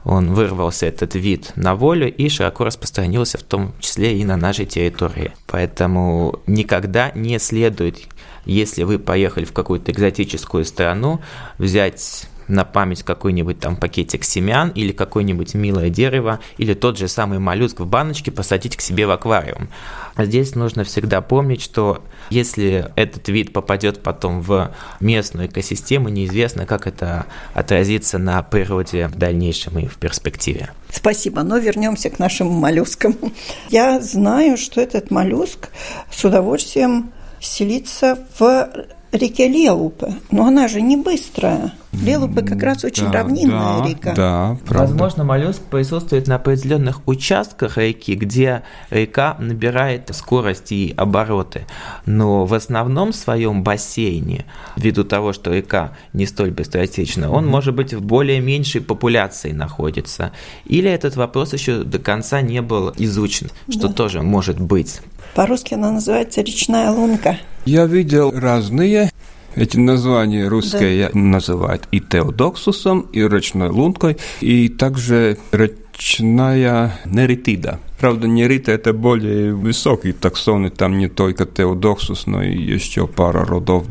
он 0.04 0.34
вырвался, 0.34 0.86
этот 0.86 1.14
вид, 1.14 1.52
на 1.54 1.74
волю 1.74 2.12
и 2.12 2.28
широко 2.28 2.64
распространился 2.64 3.38
в 3.38 3.42
том 3.42 3.72
числе 3.78 4.18
и 4.18 4.24
на 4.24 4.36
нашей 4.36 4.66
территории. 4.66 5.32
Поэтому 5.46 6.40
никогда 6.46 7.12
не 7.14 7.38
следует, 7.38 8.00
если 8.44 8.82
вы 8.82 8.98
поехали 8.98 9.44
в 9.44 9.52
какую-то 9.52 9.92
экзотическую 9.92 10.64
страну, 10.64 11.20
взять 11.58 12.28
на 12.52 12.64
память 12.64 13.02
какой-нибудь 13.02 13.58
там 13.58 13.76
пакетик 13.76 14.24
семян 14.24 14.70
или 14.70 14.92
какое-нибудь 14.92 15.54
милое 15.54 15.90
дерево 15.90 16.38
или 16.58 16.74
тот 16.74 16.98
же 16.98 17.08
самый 17.08 17.38
моллюск 17.38 17.80
в 17.80 17.86
баночке 17.86 18.30
посадить 18.30 18.76
к 18.76 18.80
себе 18.80 19.06
в 19.06 19.10
аквариум. 19.10 19.68
Здесь 20.16 20.54
нужно 20.54 20.84
всегда 20.84 21.22
помнить, 21.22 21.62
что 21.62 22.02
если 22.30 22.92
этот 22.96 23.28
вид 23.28 23.52
попадет 23.52 24.02
потом 24.02 24.42
в 24.42 24.72
местную 25.00 25.48
экосистему, 25.48 26.10
неизвестно, 26.10 26.66
как 26.66 26.86
это 26.86 27.26
отразится 27.54 28.18
на 28.18 28.42
природе 28.42 29.08
в 29.08 29.16
дальнейшем 29.16 29.78
и 29.78 29.86
в 29.86 29.96
перспективе. 29.96 30.70
Спасибо, 30.90 31.42
но 31.42 31.56
вернемся 31.56 32.10
к 32.10 32.18
нашим 32.18 32.48
моллюскам. 32.48 33.16
Я 33.70 34.00
знаю, 34.00 34.58
что 34.58 34.80
этот 34.80 35.10
моллюск 35.10 35.70
с 36.10 36.22
удовольствием 36.24 37.12
селится 37.40 38.18
в 38.38 38.70
реке 39.12 39.48
Лелупе, 39.48 40.14
но 40.30 40.46
она 40.46 40.68
же 40.68 40.82
не 40.82 40.96
быстрая. 40.98 41.72
Лелупе 41.92 42.40
как 42.42 42.62
раз 42.62 42.84
очень 42.84 43.10
да, 43.10 43.20
равнинная 43.20 43.82
да, 43.82 43.88
река. 43.88 44.14
Да, 44.14 44.56
правда. 44.66 44.92
Возможно, 44.92 45.24
моллюск 45.24 45.60
присутствует 45.60 46.26
на 46.26 46.36
определенных 46.36 47.06
участках 47.06 47.76
реки, 47.76 48.14
где 48.14 48.62
река 48.90 49.36
набирает 49.38 50.10
скорость 50.12 50.72
и 50.72 50.94
обороты. 50.96 51.66
Но 52.06 52.46
в 52.46 52.54
основном 52.54 53.12
своем 53.12 53.62
бассейне, 53.62 54.46
ввиду 54.76 55.04
того, 55.04 55.34
что 55.34 55.52
река 55.52 55.92
не 56.14 56.24
столь 56.24 56.50
быстротечна, 56.50 57.30
он, 57.30 57.46
может 57.46 57.74
быть, 57.74 57.92
в 57.92 58.02
более 58.02 58.40
меньшей 58.40 58.80
популяции 58.80 59.52
находится. 59.52 60.32
Или 60.64 60.90
этот 60.90 61.16
вопрос 61.16 61.52
еще 61.52 61.84
до 61.84 61.98
конца 61.98 62.40
не 62.40 62.62
был 62.62 62.92
изучен, 62.96 63.50
что 63.68 63.88
да. 63.88 63.94
тоже 63.94 64.22
может 64.22 64.58
быть. 64.58 65.02
По-русски 65.34 65.74
она 65.74 65.90
называется 65.90 66.40
речная 66.40 66.90
лунка. 66.90 67.38
Я 67.64 67.86
видел 67.86 68.32
разные 68.34 69.10
эти 69.56 69.76
названия 69.76 70.48
русские 70.48 71.10
да. 71.12 71.18
называют 71.18 71.88
и 71.90 72.00
теодоксусом, 72.00 73.02
и 73.12 73.20
речной 73.20 73.68
лункой, 73.68 74.16
и 74.40 74.68
также 74.68 75.38
речная 75.52 77.00
неритида. 77.04 77.78
Правда, 77.98 78.26
нерита– 78.26 78.72
это 78.72 78.92
более 78.92 79.54
высокий 79.54 80.12
таксон, 80.12 80.66
и 80.66 80.70
там 80.70 80.98
не 80.98 81.08
только 81.08 81.46
теодоксус, 81.46 82.26
но 82.26 82.42
и 82.42 82.56
еще 82.56 83.06
пара 83.06 83.44
родов. 83.44 83.84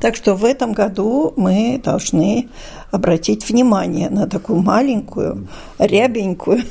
Так 0.00 0.16
что 0.16 0.34
в 0.34 0.44
этом 0.44 0.72
году 0.72 1.32
мы 1.36 1.80
должны 1.82 2.48
обратить 2.90 3.48
внимание 3.48 4.10
на 4.10 4.28
такую 4.28 4.60
маленькую, 4.60 5.48
рябенькую 5.78 6.62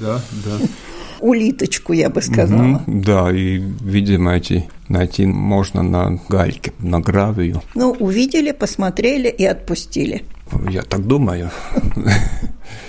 да, 0.00 0.20
да 0.44 0.66
улиточку, 1.20 1.92
я 1.92 2.08
бы 2.08 2.22
сказала. 2.22 2.82
Угу, 2.86 3.02
да, 3.02 3.32
и, 3.32 3.58
видимо, 3.58 4.34
эти 4.34 4.68
найти 4.88 5.26
можно 5.26 5.82
на 5.82 6.18
гальке, 6.28 6.72
на 6.78 7.00
гравию. 7.00 7.62
Ну, 7.74 7.96
увидели, 7.98 8.52
посмотрели 8.52 9.28
и 9.28 9.44
отпустили. 9.44 10.22
Я 10.70 10.82
так 10.82 11.06
думаю. 11.06 11.50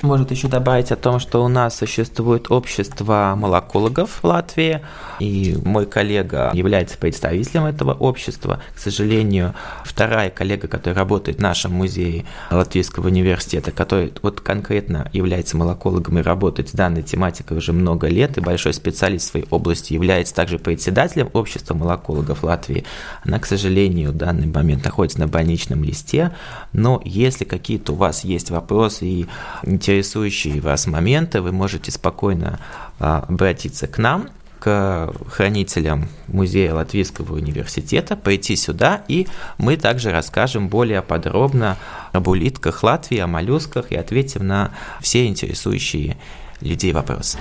Может 0.02 0.32
еще 0.32 0.48
добавить 0.48 0.92
о 0.92 0.96
том, 0.96 1.20
что 1.20 1.44
у 1.44 1.50
нас 1.50 1.78
существует 1.78 2.50
общество 2.50 3.34
молокологов 3.38 4.20
в 4.22 4.24
Латвии, 4.24 4.82
и 5.20 5.58
мой 5.66 5.86
коллега 5.86 6.52
является 6.54 6.98
представителем 6.98 7.66
этого 7.66 7.94
общества. 7.94 8.62
К 8.74 8.80
сожалению, 8.80 9.56
вторая 9.84 10.30
коллега, 10.30 10.70
которая 10.70 10.98
работает 10.98 11.40
в 11.40 11.42
нашем 11.42 11.74
музее 11.74 12.26
Латвийского 12.50 13.08
университета, 13.08 13.72
который 13.72 14.14
вот 14.22 14.40
конкретно 14.40 15.10
является 15.12 15.58
молокологом 15.58 16.20
и 16.20 16.22
работает 16.22 16.70
с 16.70 16.72
данной 16.72 17.04
тематикой 17.04 17.58
уже 17.58 17.74
много 17.74 18.08
лет, 18.08 18.38
и 18.38 18.42
большой 18.42 18.74
специалист 18.74 19.28
в 19.28 19.32
своей 19.32 19.48
области, 19.50 19.94
является 19.94 20.34
также 20.34 20.60
председателем 20.60 21.30
общества 21.34 21.74
молокологов 21.74 22.44
Латвии. 22.44 22.86
Она, 23.26 23.40
к 23.40 23.46
сожалению, 23.46 24.12
в 24.12 24.16
данный 24.16 24.48
момент 24.48 24.86
находится 24.86 25.20
на 25.20 25.28
больничном 25.28 25.84
листе, 25.84 26.32
но 26.72 27.02
если 27.04 27.44
какие-то 27.44 27.92
у 27.92 27.96
вас 27.96 28.24
есть 28.24 28.50
вопросы 28.50 29.06
и 29.06 29.28
интересующие 29.70 30.62
вас 30.62 30.88
моменты, 30.88 31.42
вы 31.42 31.52
можете 31.52 31.92
спокойно 31.92 32.60
а, 33.00 33.26
обратиться 33.28 33.88
к 33.88 33.98
нам, 33.98 34.30
к 34.60 35.14
хранителям 35.30 36.10
Музея 36.28 36.74
Латвийского 36.74 37.36
университета, 37.36 38.18
пойти 38.18 38.56
сюда, 38.56 39.04
и 39.08 39.28
мы 39.58 39.78
также 39.78 40.12
расскажем 40.12 40.68
более 40.68 41.02
подробно 41.02 41.78
об 42.12 42.28
улитках 42.28 42.84
Латвии, 42.84 43.20
о 43.20 43.28
моллюсках 43.28 43.92
и 43.92 43.96
ответим 43.96 44.46
на 44.46 44.72
все 45.00 45.28
интересующие 45.28 46.18
людей 46.62 46.92
вопросы. 46.92 47.38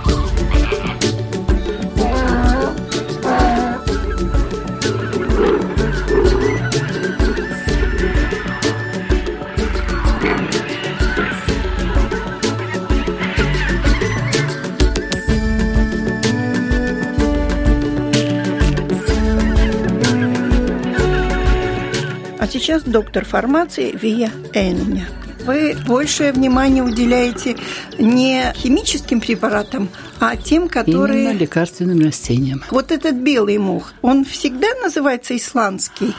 Сейчас 22.50 22.82
доктор 22.82 23.24
фармации 23.24 23.96
Вия 24.00 24.30
Эйненя. 24.52 25.08
Вы 25.44 25.76
большее 25.86 26.32
внимание 26.32 26.82
уделяете 26.82 27.56
не 27.98 28.52
химическим 28.54 29.20
препаратам, 29.20 29.88
а 30.20 30.36
тем, 30.36 30.68
которые... 30.68 31.24
Именно 31.24 31.38
лекарственным 31.38 32.00
растениям. 32.00 32.62
Вот 32.70 32.90
этот 32.90 33.16
белый 33.16 33.58
мух, 33.58 33.92
он 34.02 34.24
всегда 34.24 34.68
называется 34.82 35.36
исландский? 35.36 36.14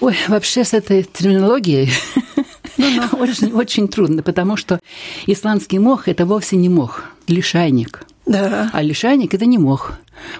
Ой, 0.00 0.16
вообще 0.28 0.64
с 0.64 0.72
этой 0.72 1.02
терминологией 1.02 1.90
ну, 2.76 3.02
очень, 3.18 3.52
очень 3.52 3.88
трудно, 3.88 4.22
потому 4.22 4.56
что 4.56 4.80
исландский 5.26 5.78
мох– 5.78 6.06
это 6.08 6.26
вовсе 6.26 6.56
не 6.56 6.68
мох, 6.68 7.04
лишайник. 7.28 8.04
Да. 8.26 8.70
А 8.72 8.82
лишайник– 8.82 9.34
это 9.34 9.46
не 9.46 9.58
мох. 9.58 9.94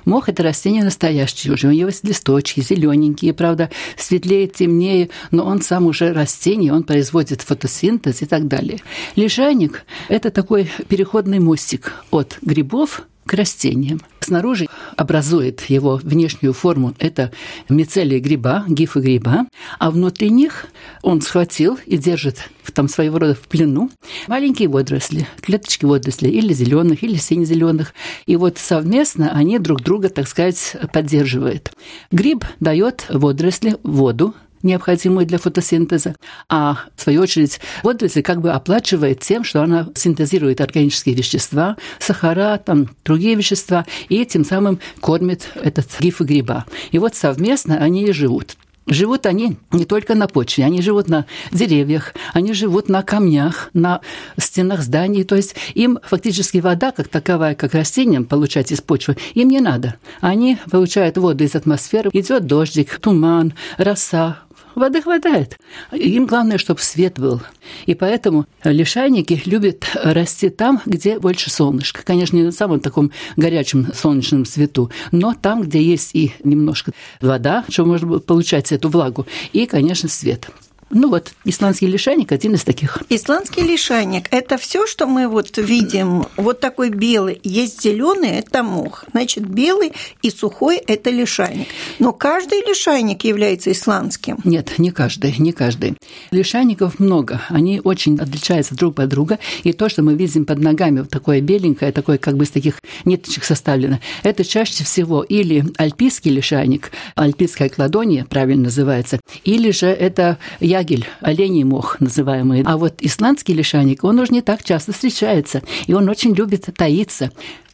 Мох– 0.04 0.28
это 0.28 0.42
растение 0.42 0.84
настоящее 0.84 1.52
уже. 1.52 1.68
У 1.68 1.72
него 1.72 1.88
есть 1.88 2.04
листочки 2.04 2.60
зелененькие, 2.60 3.34
правда, 3.34 3.70
светлее, 3.96 4.46
темнее, 4.46 5.10
но 5.30 5.44
он 5.44 5.62
сам 5.62 5.86
уже 5.86 6.12
растение, 6.12 6.72
он 6.72 6.84
производит 6.84 7.42
фотосинтез 7.42 8.22
и 8.22 8.26
так 8.26 8.46
далее. 8.46 8.80
Лишайник– 9.16 9.84
это 10.08 10.30
такой 10.30 10.70
переходный 10.88 11.40
мостик 11.40 12.04
от 12.10 12.38
грибов 12.42 13.02
к 13.26 13.34
растениям. 13.34 14.00
Снаружи 14.22 14.68
образует 14.96 15.62
его 15.68 16.00
внешнюю 16.02 16.52
форму 16.52 16.94
это 16.98 17.32
мицелия 17.68 18.20
гриба, 18.20 18.64
гифы 18.68 19.00
гриба, 19.00 19.46
а 19.78 19.90
внутри 19.90 20.30
них 20.30 20.66
он 21.02 21.20
схватил 21.20 21.78
и 21.86 21.98
держит 21.98 22.48
там 22.72 22.88
своего 22.88 23.18
рода 23.18 23.34
в 23.34 23.40
плену 23.40 23.90
маленькие 24.28 24.68
водоросли, 24.68 25.26
клеточки 25.40 25.84
водорослей 25.84 26.30
или 26.30 26.52
зеленых, 26.52 27.02
или 27.02 27.16
сине-зеленых. 27.16 27.94
И 28.26 28.36
вот 28.36 28.58
совместно 28.58 29.32
они 29.32 29.58
друг 29.58 29.82
друга, 29.82 30.08
так 30.08 30.28
сказать, 30.28 30.76
поддерживают. 30.92 31.72
Гриб 32.10 32.44
дает 32.60 33.06
водоросли 33.08 33.76
воду, 33.82 34.34
необходимую 34.62 35.26
для 35.26 35.38
фотосинтеза, 35.38 36.16
а 36.48 36.78
в 36.94 37.02
свою 37.02 37.22
очередь 37.22 37.60
водоросль 37.82 38.22
как 38.22 38.40
бы 38.40 38.50
оплачивает 38.50 39.20
тем, 39.20 39.44
что 39.44 39.62
она 39.62 39.88
синтезирует 39.94 40.60
органические 40.60 41.14
вещества, 41.14 41.76
сахара, 41.98 42.60
там, 42.64 42.90
другие 43.04 43.34
вещества, 43.34 43.86
и 44.08 44.24
тем 44.24 44.44
самым 44.44 44.78
кормит 45.00 45.48
этот 45.54 45.88
гиф 46.00 46.20
и 46.20 46.24
гриба. 46.24 46.64
И 46.90 46.98
вот 46.98 47.14
совместно 47.14 47.78
они 47.78 48.04
и 48.04 48.12
живут. 48.12 48.56
Живут 48.88 49.26
они 49.26 49.58
не 49.70 49.84
только 49.84 50.16
на 50.16 50.26
почве, 50.26 50.64
они 50.64 50.82
живут 50.82 51.08
на 51.08 51.26
деревьях, 51.52 52.14
они 52.32 52.52
живут 52.52 52.88
на 52.88 53.02
камнях, 53.04 53.70
на 53.74 54.00
стенах 54.36 54.82
зданий. 54.82 55.22
То 55.22 55.36
есть 55.36 55.54
им 55.74 56.00
фактически 56.02 56.58
вода, 56.58 56.90
как 56.90 57.06
таковая, 57.06 57.54
как 57.54 57.74
растениям 57.74 58.24
получать 58.24 58.72
из 58.72 58.80
почвы, 58.80 59.16
им 59.34 59.50
не 59.50 59.60
надо. 59.60 59.94
Они 60.20 60.58
получают 60.70 61.16
воду 61.16 61.44
из 61.44 61.54
атмосферы, 61.54 62.10
идет 62.12 62.46
дождик, 62.46 62.98
туман, 62.98 63.54
роса, 63.76 64.38
Воды 64.74 65.02
хватает. 65.02 65.58
Им 65.92 66.26
главное, 66.26 66.58
чтобы 66.58 66.80
свет 66.80 67.18
был. 67.18 67.42
И 67.86 67.94
поэтому 67.94 68.46
лишайники 68.64 69.42
любят 69.44 69.84
расти 69.94 70.48
там, 70.48 70.80
где 70.86 71.18
больше 71.18 71.50
солнышка. 71.50 72.02
Конечно, 72.04 72.36
не 72.36 72.44
на 72.44 72.52
самом 72.52 72.80
таком 72.80 73.10
горячем 73.36 73.92
солнечном 73.94 74.44
свету, 74.44 74.90
но 75.10 75.34
там, 75.34 75.62
где 75.62 75.82
есть 75.82 76.14
и 76.14 76.32
немножко 76.42 76.92
вода, 77.20 77.64
чтобы 77.68 77.90
можно 77.90 78.18
получать 78.18 78.72
эту 78.72 78.88
влагу, 78.88 79.26
и, 79.52 79.66
конечно, 79.66 80.08
свет. 80.08 80.48
Ну 80.94 81.08
вот, 81.08 81.32
исландский 81.46 81.86
лишайник 81.86 82.32
один 82.32 82.54
из 82.54 82.64
таких. 82.64 83.02
Исландский 83.08 83.62
лишайник– 83.62 84.26
это 84.30 84.58
все, 84.58 84.86
что 84.86 85.06
мы 85.06 85.26
вот 85.26 85.56
видим, 85.56 86.26
вот 86.36 86.60
такой 86.60 86.90
белый. 86.90 87.40
Есть 87.42 87.82
зеленый– 87.82 88.28
это 88.38 88.62
мох. 88.62 89.04
Значит, 89.12 89.46
белый 89.46 89.92
и 90.20 90.28
сухой– 90.28 90.76
это 90.86 91.08
лишайник. 91.08 91.68
Но 91.98 92.12
каждый 92.12 92.60
лишайник 92.60 93.24
является 93.24 93.72
исландским. 93.72 94.38
Нет, 94.44 94.78
не 94.78 94.90
каждый, 94.90 95.34
не 95.38 95.52
каждый. 95.52 95.96
Лишайников 96.30 96.98
много. 96.98 97.40
Они 97.48 97.80
очень 97.82 98.18
отличаются 98.18 98.74
друг 98.74 99.00
от 99.00 99.08
друга. 99.08 99.38
И 99.62 99.72
то, 99.72 99.88
что 99.88 100.02
мы 100.02 100.14
видим 100.14 100.44
под 100.44 100.58
ногами, 100.58 101.00
вот 101.00 101.08
такое 101.08 101.40
беленькое, 101.40 101.92
такое 101.92 102.18
как 102.18 102.36
бы 102.36 102.44
из 102.44 102.50
таких 102.50 102.82
ниточек 103.06 103.44
составлено, 103.44 103.98
это 104.22 104.44
чаще 104.44 104.84
всего 104.84 105.22
или 105.22 105.64
альпийский 105.78 106.30
лишайник, 106.30 106.92
альпийская 107.14 107.70
кладонья, 107.70 108.26
правильно 108.28 108.64
называется, 108.64 109.20
или 109.44 109.70
же 109.70 109.86
это 109.86 110.36
я 110.60 110.81
ягель, 110.82 111.06
оленей 111.20 111.64
мох 111.64 112.00
называемый. 112.00 112.62
А 112.64 112.76
вот 112.76 112.94
исландский 113.00 113.54
лишайник, 113.54 114.04
он 114.04 114.18
уже 114.18 114.32
не 114.32 114.42
так 114.42 114.64
часто 114.64 114.92
встречается, 114.92 115.62
и 115.86 115.94
он 115.94 116.08
очень 116.08 116.34
любит 116.34 116.68
таиться. 116.76 117.30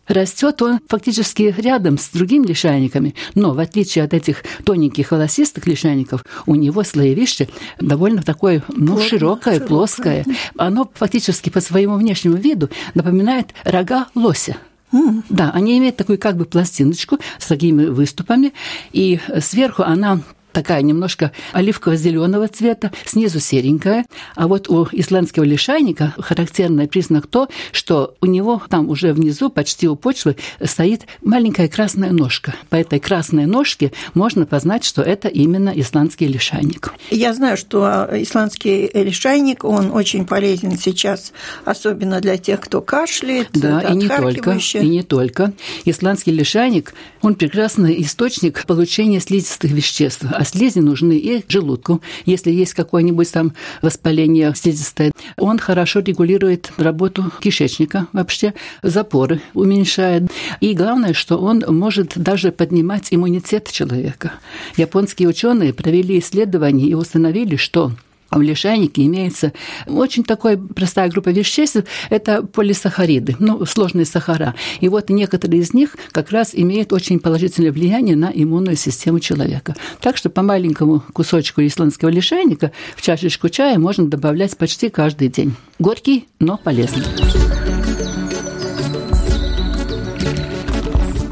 Растет 0.06 0.62
он 0.62 0.80
фактически 0.88 1.54
рядом 1.58 1.98
с 1.98 2.08
другими 2.08 2.46
лишайниками, 2.46 3.14
но 3.34 3.52
в 3.52 3.58
отличие 3.58 4.04
от 4.04 4.14
этих 4.14 4.42
тоненьких 4.64 5.10
волосистых 5.10 5.66
лишайников, 5.66 6.24
у 6.46 6.54
него 6.54 6.82
слоевище 6.82 7.48
довольно 7.78 8.22
такое, 8.22 8.62
ну, 8.68 8.94
Плотно, 8.94 9.04
широкое, 9.04 9.54
широкое, 9.54 9.68
плоское. 9.68 10.24
Оно 10.56 10.90
фактически 10.94 11.50
по 11.50 11.60
своему 11.60 11.96
внешнему 11.96 12.36
виду 12.36 12.70
напоминает 12.94 13.48
рога 13.64 14.06
лося. 14.14 14.56
Mm. 14.92 15.24
Да, 15.28 15.50
они 15.50 15.76
имеют 15.76 15.96
такую 15.96 16.18
как 16.18 16.38
бы 16.38 16.46
пластиночку 16.46 17.18
с 17.38 17.46
такими 17.46 17.84
выступами, 17.84 18.54
и 18.92 19.20
сверху 19.40 19.82
она 19.82 20.22
такая 20.58 20.82
немножко 20.82 21.30
оливково-зеленого 21.52 22.48
цвета, 22.48 22.90
снизу 23.04 23.38
серенькая. 23.38 24.06
А 24.34 24.48
вот 24.48 24.68
у 24.68 24.88
исландского 24.90 25.44
лишайника 25.44 26.14
характерный 26.18 26.88
признак 26.88 27.28
то, 27.28 27.48
что 27.70 28.16
у 28.20 28.26
него 28.26 28.60
там 28.68 28.88
уже 28.88 29.12
внизу, 29.12 29.50
почти 29.50 29.86
у 29.86 29.94
почвы, 29.94 30.34
стоит 30.64 31.02
маленькая 31.22 31.68
красная 31.68 32.10
ножка. 32.10 32.56
По 32.70 32.74
этой 32.74 32.98
красной 32.98 33.46
ножке 33.46 33.92
можно 34.14 34.46
познать, 34.46 34.84
что 34.84 35.00
это 35.00 35.28
именно 35.28 35.72
исландский 35.76 36.26
лишайник. 36.26 36.92
Я 37.12 37.34
знаю, 37.34 37.56
что 37.56 38.08
исландский 38.10 38.90
лишайник, 38.92 39.62
он 39.62 39.92
очень 39.92 40.26
полезен 40.26 40.76
сейчас, 40.76 41.32
особенно 41.66 42.20
для 42.20 42.36
тех, 42.36 42.58
кто 42.62 42.80
кашляет, 42.80 43.50
да, 43.52 43.80
и 43.82 43.94
не 43.94 44.08
только, 44.08 44.58
и 44.74 44.88
не 44.88 45.04
только. 45.04 45.52
Исландский 45.84 46.32
лишайник, 46.32 46.94
он 47.22 47.36
прекрасный 47.36 48.02
источник 48.02 48.66
получения 48.66 49.20
слизистых 49.20 49.70
веществ, 49.70 50.24
а 50.28 50.44
слизи 50.48 50.80
нужны 50.80 51.16
и 51.16 51.44
желудку. 51.48 52.00
Если 52.26 52.50
есть 52.50 52.74
какое-нибудь 52.74 53.30
там 53.32 53.52
воспаление 53.82 54.54
слизистое, 54.54 55.12
он 55.36 55.58
хорошо 55.58 56.00
регулирует 56.00 56.72
работу 56.76 57.30
кишечника 57.40 58.06
вообще, 58.12 58.54
запоры 58.82 59.40
уменьшает. 59.54 60.24
И 60.60 60.74
главное, 60.74 61.12
что 61.12 61.38
он 61.38 61.64
может 61.68 62.12
даже 62.16 62.52
поднимать 62.52 63.08
иммунитет 63.10 63.70
человека. 63.70 64.32
Японские 64.76 65.28
ученые 65.28 65.72
провели 65.72 66.18
исследования 66.18 66.86
и 66.86 66.94
установили, 66.94 67.56
что 67.56 67.92
в 68.30 68.40
лишайнике 68.40 69.04
имеется 69.06 69.52
очень 69.86 70.24
такая 70.24 70.56
простая 70.56 71.08
группа 71.08 71.30
веществ– 71.30 71.84
это 72.10 72.42
полисахариды, 72.42 73.36
ну, 73.38 73.64
сложные 73.64 74.04
сахара. 74.04 74.54
И 74.80 74.88
вот 74.88 75.10
некоторые 75.10 75.62
из 75.62 75.72
них 75.72 75.96
как 76.12 76.30
раз 76.30 76.50
имеют 76.54 76.92
очень 76.92 77.20
положительное 77.20 77.72
влияние 77.72 78.16
на 78.16 78.30
иммунную 78.32 78.76
систему 78.76 79.20
человека. 79.20 79.74
Так 80.00 80.16
что 80.16 80.30
по 80.30 80.42
маленькому 80.42 81.02
кусочку 81.12 81.62
исландского 81.62 82.10
лишайника 82.10 82.72
в 82.96 83.02
чашечку 83.02 83.48
чая 83.48 83.78
можно 83.78 84.06
добавлять 84.06 84.56
почти 84.56 84.88
каждый 84.88 85.28
день. 85.28 85.54
Горький, 85.78 86.28
но 86.38 86.58
полезный. 86.58 87.04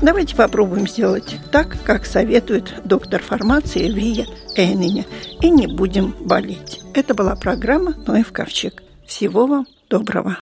Давайте 0.06 0.36
попробуем 0.36 0.86
сделать 0.86 1.36
так, 1.50 1.82
как 1.82 2.06
советует 2.06 2.72
доктор 2.84 3.20
фармации 3.20 3.88
Вия 3.88 4.24
Энине, 4.54 5.04
и 5.40 5.50
не 5.50 5.66
будем 5.66 6.14
болеть. 6.20 6.80
Это 6.94 7.12
была 7.12 7.34
программа 7.34 7.92
«Ноев 8.06 8.30
ковчег». 8.30 8.84
Всего 9.04 9.48
вам 9.48 9.66
доброго. 9.90 10.38